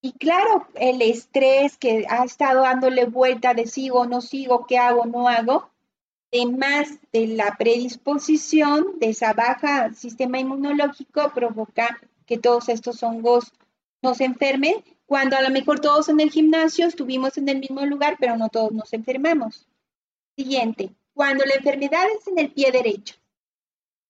[0.00, 5.04] Y claro, el estrés que ha estado dándole vuelta de sigo no sigo, qué hago,
[5.04, 5.68] no hago,
[6.32, 13.52] además de la predisposición de esa baja sistema inmunológico, provoca que todos estos hongos
[14.00, 18.16] nos enfermen, cuando a lo mejor todos en el gimnasio estuvimos en el mismo lugar,
[18.20, 19.66] pero no todos nos enfermamos.
[20.36, 23.14] Siguiente, cuando la enfermedad es en el pie derecho.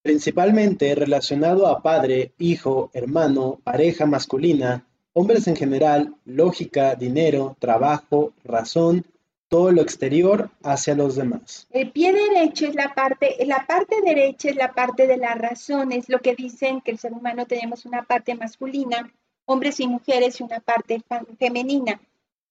[0.01, 9.05] Principalmente relacionado a padre, hijo, hermano, pareja masculina, hombres en general, lógica, dinero, trabajo, razón,
[9.47, 11.65] todo lo exterior hacia los demás.
[11.71, 15.93] El pie derecho es la parte, la parte derecha es la parte de la razón,
[15.93, 19.09] es lo que dicen que el ser humano tenemos una parte masculina,
[19.45, 21.01] hombres y mujeres y una parte
[21.39, 22.01] femenina.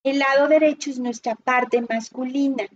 [0.01, 2.67] El lado derecho es nuestra parte masculina.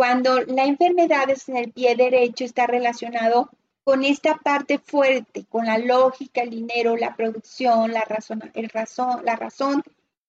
[0.00, 3.50] Cuando la enfermedad es en el pie derecho está relacionado
[3.84, 9.22] con esta parte fuerte, con la lógica, el dinero, la producción, la razón, el razón,
[9.26, 9.82] la razón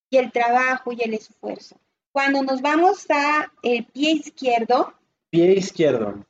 [0.10, 1.78] y el trabajo y el esfuerzo.
[2.12, 4.94] Cuando nos vamos a el pie izquierdo.
[5.30, 6.26] Pie izquierdo.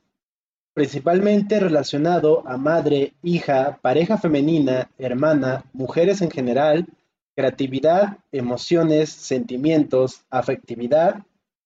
[0.72, 6.86] Principalmente relacionado a madre, hija, pareja femenina, hermana, mujeres en general,
[7.34, 11.24] creatividad, emociones, sentimientos, afectividad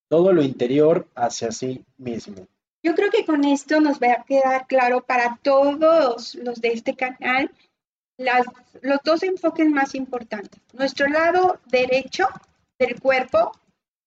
[0.08, 2.46] todo lo interior hacia sí mismo.
[2.82, 6.94] Yo creo que con esto nos va a quedar claro para todos los de este
[6.94, 7.50] canal
[8.18, 10.60] los dos enfoques más importantes.
[10.72, 12.26] Nuestro lado derecho
[12.78, 13.52] del cuerpo,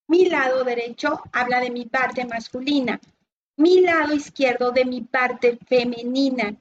[0.07, 2.99] mi lado derecho habla de mi parte masculina,
[3.57, 6.55] mi lado izquierdo de mi parte femenina.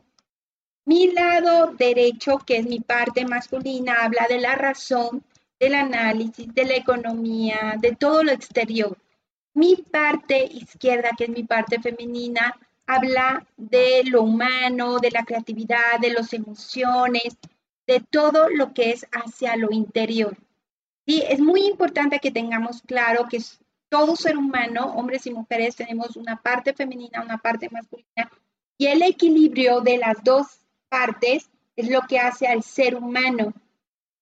[0.84, 5.22] Mi lado derecho, que es mi parte masculina, habla de la razón,
[5.60, 8.96] del análisis, de la economía, de todo lo exterior.
[9.54, 12.54] Mi parte izquierda, que es mi parte femenina,
[12.86, 17.36] habla de lo humano, de la creatividad, de las emociones,
[17.86, 20.36] de todo lo que es hacia lo interior.
[21.06, 23.42] Sí, es muy importante que tengamos claro que
[23.88, 28.30] todo ser humano, hombres y mujeres, tenemos una parte femenina, una parte masculina,
[28.76, 30.46] y el equilibrio de las dos
[30.88, 33.52] partes es lo que hace al ser humano.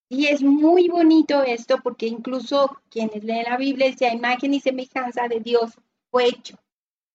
[0.09, 5.27] Y es muy bonito esto porque incluso quienes leen la Biblia dice, imagen y semejanza
[5.27, 5.73] de Dios
[6.11, 6.57] fue hecho.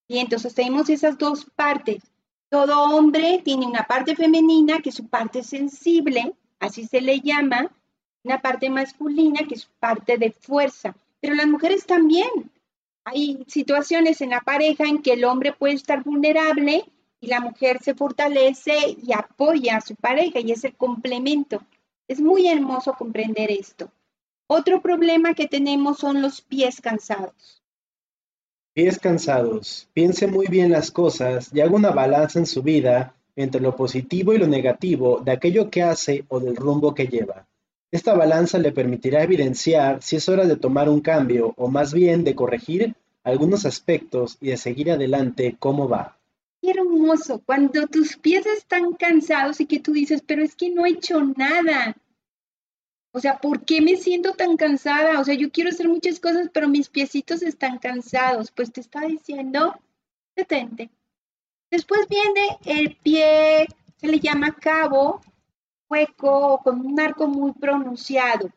[0.08, 2.04] Y entonces tenemos esas dos partes.
[2.50, 7.72] Todo hombre tiene una parte femenina que es su parte sensible, así se le llama,
[8.24, 10.94] una parte masculina que es su parte de fuerza.
[11.22, 12.52] Pero las mujeres también.
[13.04, 16.84] Hay situaciones en la pareja en que el hombre puede estar vulnerable
[17.20, 21.64] y la mujer se fortalece y apoya a su pareja y es el complemento.
[22.12, 23.90] Es muy hermoso comprender esto.
[24.46, 27.64] Otro problema que tenemos son los pies cansados.
[28.74, 29.88] Pies cansados.
[29.94, 34.34] Piense muy bien las cosas y haga una balanza en su vida entre lo positivo
[34.34, 37.48] y lo negativo de aquello que hace o del rumbo que lleva.
[37.92, 42.26] Esta balanza le permitirá evidenciar si es hora de tomar un cambio o más bien
[42.26, 42.94] de corregir
[43.24, 46.18] algunos aspectos y de seguir adelante cómo va.
[46.62, 50.86] Qué hermoso, cuando tus pies están cansados y que tú dices, pero es que no
[50.86, 51.96] he hecho nada.
[53.14, 55.20] O sea, ¿por qué me siento tan cansada?
[55.20, 58.52] O sea, yo quiero hacer muchas cosas, pero mis piecitos están cansados.
[58.52, 59.76] Pues te está diciendo,
[60.36, 60.90] detente.
[61.70, 65.22] Después viene el pie, se le llama cabo,
[65.90, 68.50] hueco con un arco muy pronunciado.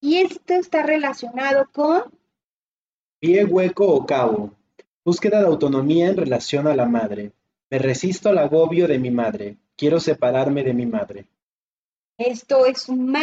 [0.00, 2.02] Y esto está relacionado con...
[3.20, 4.52] Pie hueco o cabo.
[5.04, 7.32] Búsqueda de autonomía en relación a la madre.
[7.70, 9.56] Me resisto al agobio de mi madre.
[9.76, 11.26] Quiero separarme de mi madre.
[12.16, 13.16] Esto es un,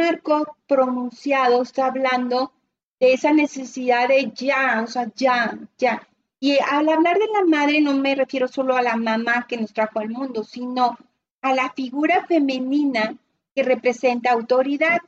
[0.00, 2.52] arco pronunciado, está hablando
[3.00, 6.06] de esa necesidad de ya, o sea, ya, ya.
[6.40, 9.72] Y al hablar de la madre no me refiero solo a la mamá que nos
[9.72, 10.98] trajo al mundo, sino
[11.40, 13.16] a la figura femenina
[13.54, 14.98] que representa autoridad.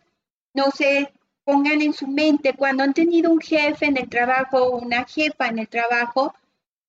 [0.55, 1.13] No se
[1.45, 5.49] pongan en su mente cuando han tenido un jefe en el trabajo o una jefa
[5.49, 6.35] en el trabajo,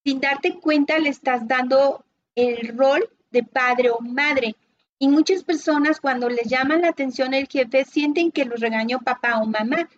[0.02, 4.56] sin darte cuenta le estás dando el rol de padre o madre.
[4.98, 9.38] Y muchas personas cuando les llaman la atención el jefe sienten que los regañó papá
[9.40, 9.88] o mamá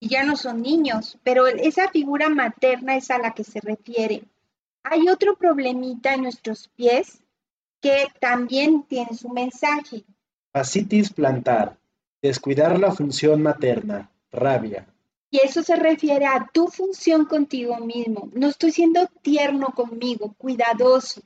[0.00, 4.24] y ya no son niños, pero esa figura materna es a la que se refiere.
[4.82, 7.22] Hay otro problemita en nuestros pies
[7.80, 10.04] que también tiene su mensaje.
[10.52, 11.76] Fascitis plantar,
[12.22, 14.86] descuidar la función materna, rabia.
[15.30, 18.30] Y eso se refiere a tu función contigo mismo.
[18.32, 21.20] No estoy siendo tierno conmigo, cuidadoso.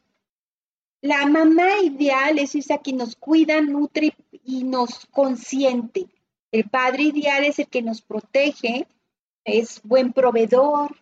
[1.03, 6.07] La mamá ideal es esa que nos cuida, nutre y nos consiente.
[6.53, 8.87] El padre ideal es el que nos protege,
[9.45, 10.97] es buen proveedor,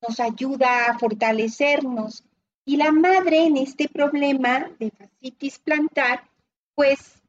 [0.00, 2.22] nos ayuda a fortalecernos.
[2.64, 6.30] Y la madre en este problema de fascitis plantar,
[6.76, 7.20] pues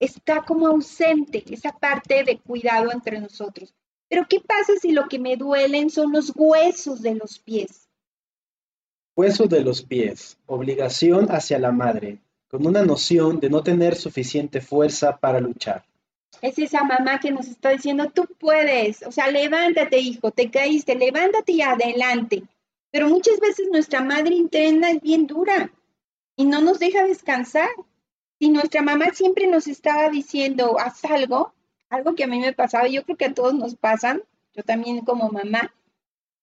[0.00, 3.74] está como ausente esa parte de cuidado entre nosotros.
[4.08, 7.87] Pero ¿qué pasa si lo que me duelen son los huesos de los pies?
[9.18, 14.60] Hueso de los pies, obligación hacia la madre, con una noción de no tener suficiente
[14.60, 15.84] fuerza para luchar.
[16.40, 20.94] Es esa mamá que nos está diciendo, tú puedes, o sea, levántate hijo, te caíste,
[20.94, 22.44] levántate y adelante.
[22.92, 25.72] Pero muchas veces nuestra madre interna es bien dura
[26.36, 27.70] y no nos deja descansar.
[28.38, 31.52] Si nuestra mamá siempre nos estaba diciendo, haz algo,
[31.90, 34.22] algo que a mí me pasaba, yo creo que a todos nos pasan,
[34.54, 35.74] yo también como mamá,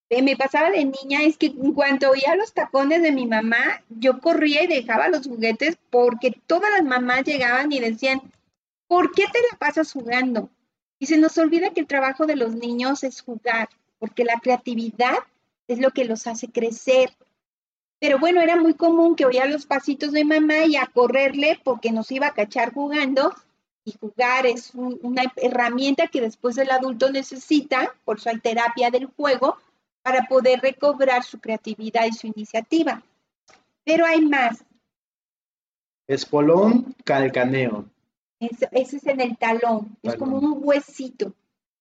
[0.09, 4.19] me pasaba de niña es que en cuanto oía los tacones de mi mamá, yo
[4.19, 8.21] corría y dejaba los juguetes porque todas las mamás llegaban y decían,
[8.87, 10.49] ¿por qué te la pasas jugando?
[10.99, 13.69] Y se nos olvida que el trabajo de los niños es jugar,
[13.99, 15.17] porque la creatividad
[15.67, 17.11] es lo que los hace crecer.
[17.99, 21.91] Pero bueno, era muy común que oía los pasitos de mamá y a correrle porque
[21.91, 23.33] nos iba a cachar jugando.
[23.83, 29.05] Y jugar es una herramienta que después el adulto necesita, por eso hay terapia del
[29.05, 29.57] juego,
[30.05, 33.01] para poder recobrar su creatividad y su iniciativa.
[33.83, 34.63] Pero hay más.
[36.07, 37.89] Espolón calcaneo.
[38.39, 41.33] ese es en el talón, es como un huesito.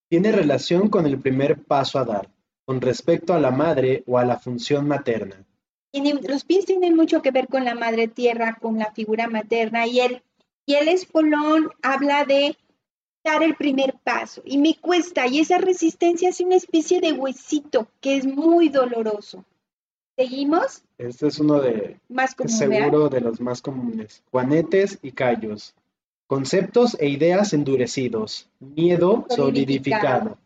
[0.09, 2.31] Tiene relación con el primer paso a dar.
[2.65, 5.45] con respecto a la madre o a la función materna.
[5.93, 10.01] los pies tienen mucho que ver con la madre tierra, con la figura materna, y
[10.01, 10.23] el,
[10.65, 12.57] y el espolón habla de
[13.25, 17.89] dar el primer paso, y me cuesta, y esa resistencia es una especie de huesito
[18.01, 19.45] que es muy doloroso.
[20.17, 20.83] ¿Seguimos?
[20.99, 24.23] Este es uno de, más seguro de los más comunes.
[24.31, 25.75] Juanetes y callos.
[26.29, 28.49] Conceptos e ideas endurecidos.
[28.61, 30.39] Miedo solidificado.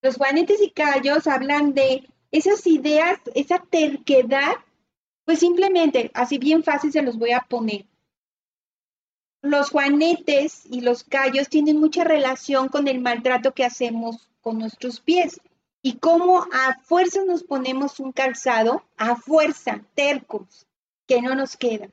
[0.00, 4.54] Los juanetes y callos hablan de esas ideas, esa terquedad,
[5.24, 7.84] pues simplemente, así bien fácil se los voy a poner.
[9.44, 15.00] Los juanetes y los callos tienen mucha relación con el maltrato que hacemos con nuestros
[15.00, 15.40] pies
[15.82, 20.68] y cómo a fuerza nos ponemos un calzado, a fuerza, tercos,
[21.08, 21.88] que no nos queda.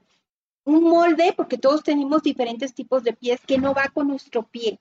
[0.64, 4.80] Un molde, porque todos tenemos diferentes tipos de pies, que no va con nuestro pie.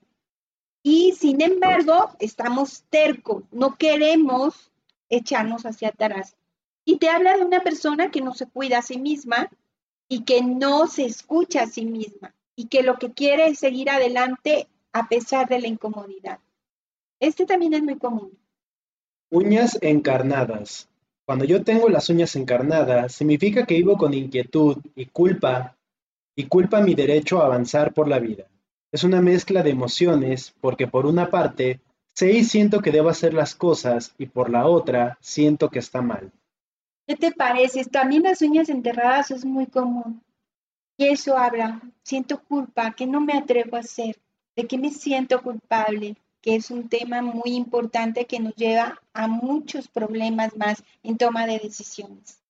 [0.83, 4.71] Y sin embargo, estamos tercos, no queremos
[5.09, 6.37] echarnos hacia atrás.
[6.85, 9.49] Y te habla de una persona que no se cuida a sí misma
[10.07, 13.89] y que no se escucha a sí misma y que lo que quiere es seguir
[13.89, 16.41] adelante a pesar de la incomodidad.
[17.21, 18.37] Este también es muy común.
[19.31, 20.89] Uñas encarnadas.
[21.25, 25.77] Cuando yo tengo las uñas encarnadas, significa que vivo con inquietud y culpa
[26.35, 28.47] y culpa mi derecho a avanzar por la vida.
[28.91, 31.81] Es una mezcla de emociones porque por una parte
[32.13, 36.03] sé y siento que debo hacer las cosas y por la otra siento que está
[36.03, 36.33] mal.
[37.07, 37.85] ¿Qué te parece?
[37.85, 40.25] También las uñas enterradas es muy común.
[41.01, 44.19] Y eso habla, siento culpa, que no me atrevo a hacer,
[44.57, 49.29] de que me siento culpable, que es un tema muy importante que nos lleva a
[49.29, 52.41] muchos problemas más en toma de decisiones.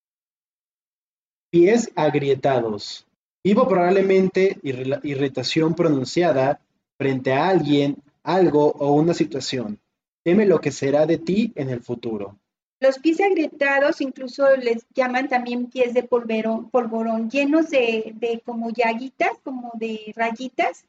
[1.50, 3.06] Pies agrietados.
[3.44, 6.60] Vivo probablemente irritación pronunciada
[6.96, 9.78] frente a alguien, algo o una situación.
[10.24, 12.38] Teme lo que será de ti en el futuro.
[12.80, 19.38] Los pies agrietados incluso les llaman también pies de polvorón, llenos de, de como llaguitas,
[19.42, 20.84] como de rayitas,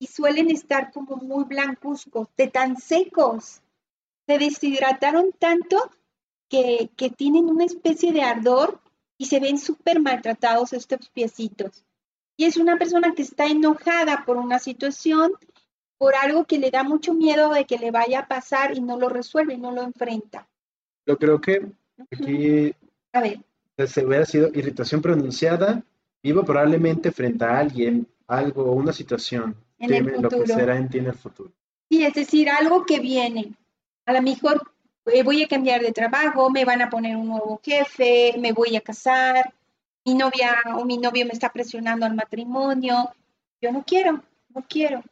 [0.00, 3.62] y suelen estar como muy blancuzcos, de tan secos.
[4.26, 5.90] Se deshidrataron tanto
[6.48, 8.80] que, que tienen una especie de ardor
[9.16, 11.84] y se ven súper maltratados estos piecitos
[12.38, 15.32] y es una persona que está enojada por una situación,
[15.98, 18.96] por algo que le da mucho miedo de que le vaya a pasar y no
[18.96, 20.48] lo resuelve, no lo enfrenta.
[21.08, 21.66] Yo creo que
[22.12, 22.74] aquí
[23.14, 23.40] a ver.
[23.86, 25.82] se hubiera sido irritación pronunciada,
[26.22, 29.56] vivo probablemente frente a alguien, algo, una situación.
[29.78, 30.38] En el futuro.
[30.38, 31.50] lo que será en ti en el futuro.
[31.88, 33.54] Sí, es decir, algo que viene.
[34.04, 34.60] A lo mejor
[35.06, 38.76] eh, voy a cambiar de trabajo, me van a poner un nuevo jefe, me voy
[38.76, 39.54] a casar,
[40.04, 43.10] mi novia o mi novio me está presionando al matrimonio.
[43.62, 44.22] Yo no quiero,
[44.54, 45.02] no quiero.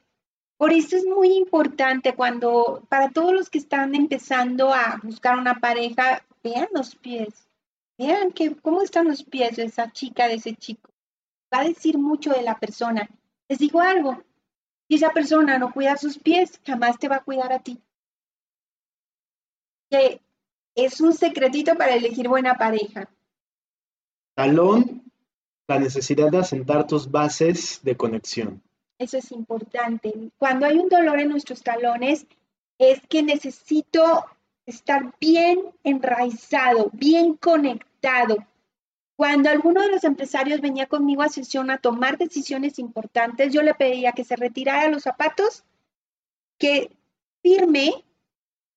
[0.57, 5.61] Por eso es muy importante cuando, para todos los que están empezando a buscar una
[5.61, 7.47] pareja, vean los pies.
[7.99, 10.91] Vean que, cómo están los pies de esa chica, de ese chico.
[11.53, 13.09] Va a decir mucho de la persona.
[13.49, 14.23] Les digo algo,
[14.89, 17.81] si esa persona no cuida sus pies, jamás te va a cuidar a ti.
[20.75, 23.11] Es un secretito para elegir buena pareja.
[24.35, 25.11] Talón,
[25.69, 28.63] la necesidad de asentar tus bases de conexión.
[28.99, 30.13] Eso es importante.
[30.39, 32.27] Cuando hay un dolor en nuestros talones,
[32.79, 34.25] es que necesito
[34.65, 38.37] estar bien enraizado, bien conectado.
[39.17, 43.75] Cuando alguno de los empresarios venía conmigo a sesión a tomar decisiones importantes, yo le
[43.75, 45.65] pedía que se retirara los zapatos,
[46.59, 46.91] que
[47.43, 48.05] firme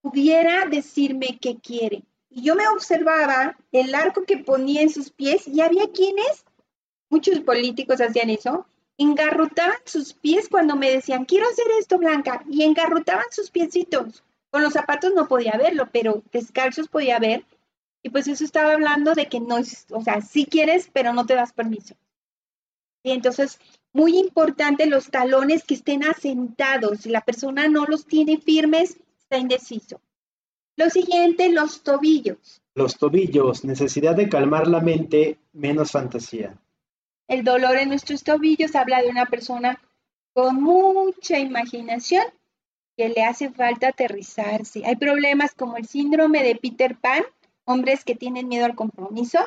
[0.01, 2.03] pudiera decirme qué quiere.
[2.29, 6.45] Y yo me observaba el arco que ponía en sus pies y había quienes,
[7.09, 8.65] muchos políticos hacían eso,
[8.99, 14.23] engarrotaban sus pies cuando me decían, quiero hacer esto, Blanca, y engarrotaban sus piecitos.
[14.51, 17.45] Con los zapatos no podía verlo, pero descalzos podía ver.
[18.03, 21.25] Y pues eso estaba hablando de que no es, o sea, sí quieres, pero no
[21.25, 21.95] te das permiso.
[23.03, 23.59] Y entonces,
[23.93, 27.01] muy importante los talones que estén asentados.
[27.01, 30.01] Si la persona no los tiene firmes, está indeciso.
[30.75, 32.61] Lo siguiente, los tobillos.
[32.75, 36.57] Los tobillos, necesidad de calmar la mente, menos fantasía.
[37.29, 39.81] El dolor en nuestros tobillos habla de una persona
[40.33, 42.25] con mucha imaginación
[42.97, 44.85] que le hace falta aterrizarse.
[44.85, 47.23] Hay problemas como el síndrome de Peter Pan,
[47.63, 49.39] hombres que tienen miedo al compromiso,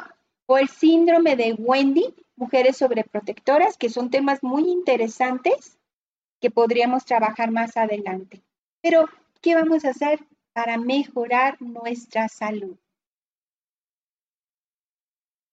[0.47, 5.77] o el síndrome de Wendy, mujeres sobreprotectoras, que son temas muy interesantes
[6.41, 8.43] que podríamos trabajar más adelante.
[8.81, 9.11] Pero,
[9.43, 10.21] ¿qué vamos a hacer?
[10.53, 12.77] para mejorar nuestra salud.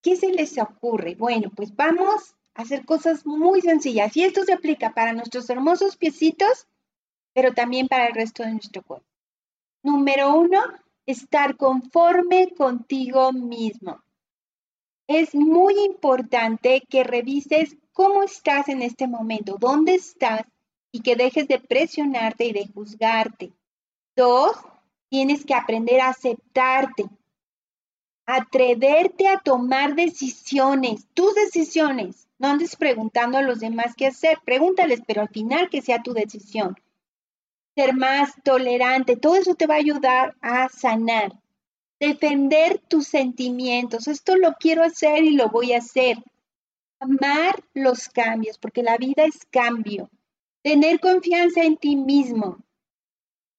[0.02, 1.16] ¿Qué se les ocurre?
[1.16, 5.98] Bueno, pues vamos a hacer cosas muy sencillas y esto se aplica para nuestros hermosos
[5.98, 6.68] piecitos,
[7.34, 9.06] pero también para el resto de nuestro cuerpo.
[9.84, 10.62] Número uno,
[11.06, 14.02] estar conforme contigo mismo.
[15.08, 20.44] Es muy importante que revises cómo estás en este momento, dónde estás
[20.92, 23.52] y que dejes de presionarte y de juzgarte.
[24.16, 24.56] Dos,
[25.10, 27.06] tienes que aprender a aceptarte,
[28.36, 32.28] atreverte a tomar decisiones, tus decisiones.
[32.38, 36.14] No andes preguntando a los demás qué hacer, pregúntales, pero al final que sea tu
[36.14, 36.76] decisión.
[37.76, 41.34] Ser más tolerante, todo eso te va a ayudar a sanar.
[42.00, 46.18] Defender tus sentimientos, esto lo quiero hacer y lo voy a hacer.
[47.00, 50.10] Amar los cambios, porque la vida es cambio.
[50.62, 52.58] Tener confianza en ti mismo.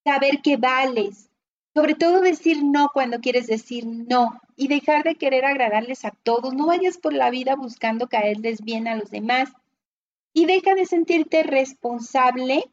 [0.05, 1.30] Saber que vales.
[1.75, 6.53] Sobre todo decir no cuando quieres decir no y dejar de querer agradarles a todos.
[6.55, 9.51] No vayas por la vida buscando caerles bien a los demás.
[10.33, 12.65] Y deja de sentirte responsable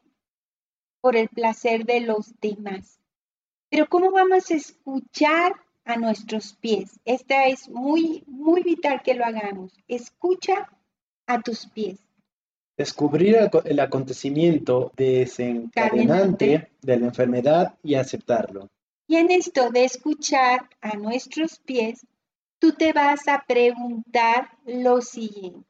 [1.00, 3.00] por el placer de los demás.
[3.70, 6.98] Pero ¿cómo vamos a escuchar a nuestros pies?
[7.04, 9.72] Esta es muy, muy vital que lo hagamos.
[9.86, 10.68] Escucha
[11.26, 11.98] a tus pies.
[12.76, 18.68] Descubrir el acontecimiento desencadenante de la enfermedad y aceptarlo.
[19.10, 22.06] Y en esto de escuchar a nuestros pies,
[22.58, 25.66] tú te vas a preguntar lo siguiente.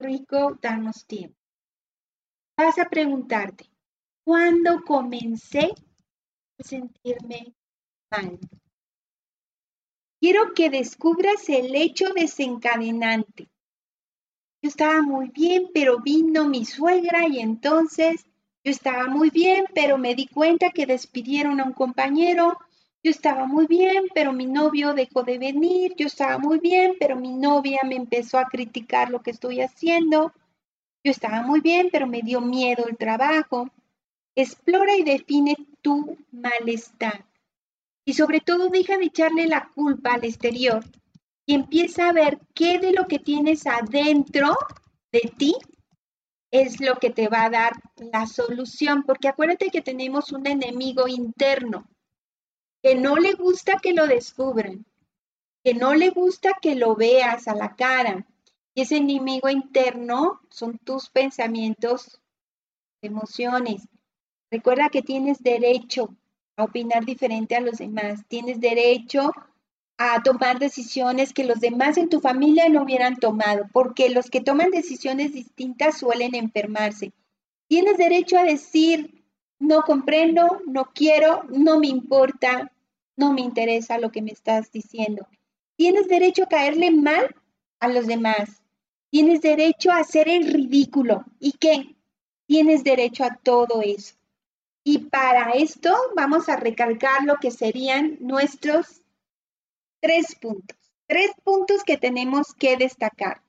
[0.00, 1.38] Rico, danos tiempo.
[2.56, 3.70] Vas a preguntarte,
[4.24, 5.72] ¿cuándo comencé
[6.58, 7.54] a sentirme
[8.10, 8.40] mal?
[10.20, 13.48] Quiero que descubras el hecho desencadenante.
[14.60, 18.27] Yo estaba muy bien, pero vino mi suegra y entonces
[18.68, 22.58] yo estaba muy bien, pero me di cuenta que despidieron a un compañero.
[23.02, 25.94] Yo estaba muy bien, pero mi novio dejó de venir.
[25.96, 30.34] Yo estaba muy bien, pero mi novia me empezó a criticar lo que estoy haciendo.
[31.02, 33.70] Yo estaba muy bien, pero me dio miedo el trabajo.
[34.34, 37.24] Explora y define tu malestar.
[38.04, 40.84] Y sobre todo deja de echarle la culpa al exterior
[41.46, 44.58] y empieza a ver qué de lo que tienes adentro
[45.10, 45.54] de ti
[46.50, 51.06] es lo que te va a dar la solución, porque acuérdate que tenemos un enemigo
[51.08, 51.88] interno
[52.82, 54.86] que no le gusta que lo descubran,
[55.64, 58.26] que no le gusta que lo veas a la cara.
[58.74, 62.20] Y ese enemigo interno son tus pensamientos,
[63.02, 63.88] emociones.
[64.50, 66.16] Recuerda que tienes derecho
[66.56, 69.32] a opinar diferente a los demás, tienes derecho
[69.98, 74.40] a tomar decisiones que los demás en tu familia no hubieran tomado, porque los que
[74.40, 77.12] toman decisiones distintas suelen enfermarse.
[77.68, 79.24] Tienes derecho a decir,
[79.58, 82.72] no comprendo, no quiero, no me importa,
[83.16, 85.26] no me interesa lo que me estás diciendo.
[85.76, 87.34] Tienes derecho a caerle mal
[87.80, 88.62] a los demás.
[89.10, 91.24] Tienes derecho a hacer el ridículo.
[91.40, 91.96] ¿Y qué?
[92.46, 94.14] Tienes derecho a todo eso.
[94.84, 98.97] Y para esto vamos a recalcar lo que serían nuestros
[100.00, 100.76] tres puntos.
[101.06, 103.42] Tres puntos que tenemos que destacar.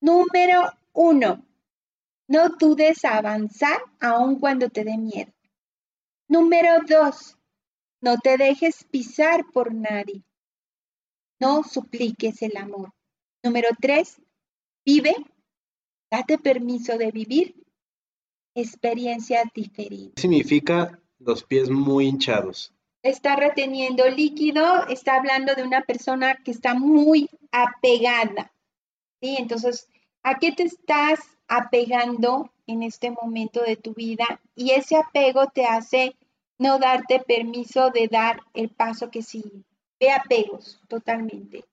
[0.00, 1.44] Número uno,
[2.28, 5.32] no dudes a avanzar aun cuando te dé miedo.
[6.28, 7.38] Número dos,
[8.00, 10.22] no te dejes pisar por nadie.
[11.40, 12.92] No supliques el amor.
[13.42, 14.20] Número tres,
[14.84, 15.14] vive,
[16.10, 17.54] date permiso de vivir
[18.54, 20.20] experiencias diferentes.
[20.20, 22.75] Significa los pies muy hinchados
[23.08, 28.52] está reteniendo líquido, está hablando de una persona que está muy apegada.
[29.20, 29.36] ¿sí?
[29.38, 29.88] Entonces,
[30.22, 34.40] ¿a qué te estás apegando en este momento de tu vida?
[34.54, 36.16] Y ese apego te hace
[36.58, 39.62] no darte permiso de dar el paso que sigue.
[40.00, 41.64] Ve apegos totalmente.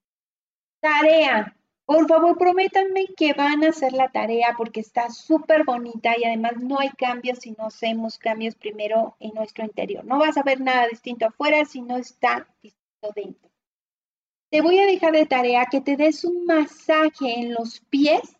[0.79, 1.55] Tarea.
[1.86, 6.53] Por favor, prométanme que van a hacer la tarea porque está súper bonita y además
[6.61, 10.05] no hay cambios si no hacemos cambios primero en nuestro interior.
[10.05, 13.51] No vas a ver nada distinto afuera si no está distinto dentro.
[14.49, 18.38] Te voy a dejar de tarea que te des un masaje en los pies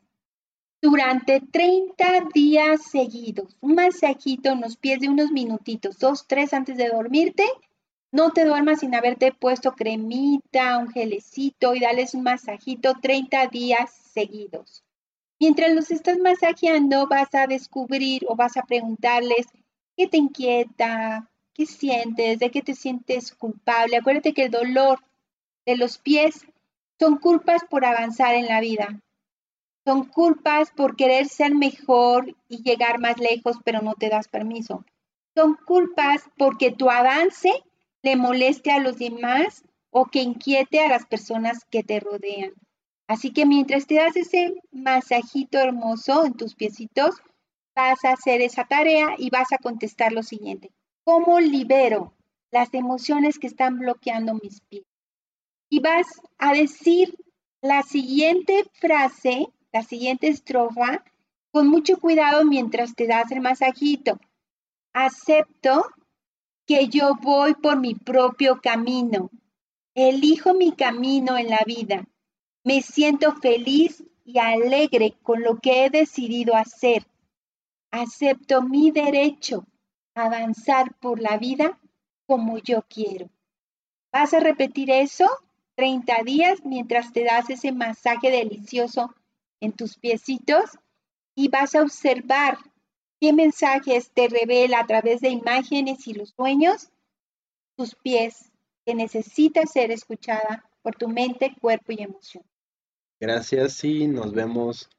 [0.82, 3.58] durante 30 días seguidos.
[3.60, 7.44] Un masajito en los pies de unos minutitos, dos, tres antes de dormirte
[8.14, 13.90] no te duermas sin haberte puesto cremita, un gelecito y dales un masajito 30 días
[13.92, 14.84] seguidos.
[15.40, 19.48] Mientras los estás masajeando, vas a descubrir o vas a preguntarles
[19.98, 23.98] qué te inquieta, qué sientes, de qué te sientes culpable.
[23.98, 25.00] Acuérdate que el dolor
[25.66, 26.46] de los pies
[27.00, 29.02] son culpas por avanzar en la vida.
[29.86, 34.86] Son culpas por querer ser mejor y llegar más lejos, pero no te das permiso.
[35.36, 37.64] Son culpas porque tu avance
[38.04, 42.52] le moleste a los demás o que inquiete a las personas que te rodean.
[43.08, 47.16] Así que mientras te das ese masajito hermoso en tus piecitos,
[47.76, 50.72] vas a hacer esa tarea y vas a contestar lo siguiente.
[51.04, 52.14] ¿Cómo libero
[52.54, 54.86] las emociones que están bloqueando mis pies.
[55.70, 56.06] Y vas
[56.38, 57.16] a decir
[57.62, 61.04] la siguiente frase, la siguiente estrofa,
[61.52, 64.20] con mucho cuidado mientras te das el masajito.
[64.94, 65.84] Acepto
[66.66, 69.30] que yo voy por mi propio camino.
[69.96, 72.08] Elijo mi camino en la vida.
[72.64, 77.06] Me siento feliz y alegre con lo que he decidido hacer.
[77.92, 79.66] Acepto mi derecho
[80.16, 81.80] a avanzar por la vida
[82.26, 83.30] como yo quiero.
[84.12, 85.26] Vas a repetir eso
[85.76, 89.14] 30 días mientras te das ese masaje delicioso
[89.60, 90.78] en tus piecitos
[91.36, 92.58] y vas a observar
[93.24, 96.90] qué mensajes te revela a través de imágenes y los sueños
[97.78, 98.52] tus pies
[98.86, 102.44] que necesitas ser escuchada por tu mente, cuerpo y emoción.
[103.22, 104.90] Gracias y nos vemos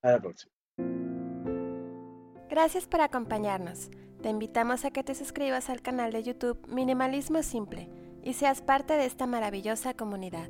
[0.00, 0.52] a la próxima.
[2.48, 3.90] Gracias por acompañarnos.
[4.22, 7.88] Te invitamos a que te suscribas al canal de YouTube Minimalismo Simple
[8.22, 10.48] y seas parte de esta maravillosa comunidad.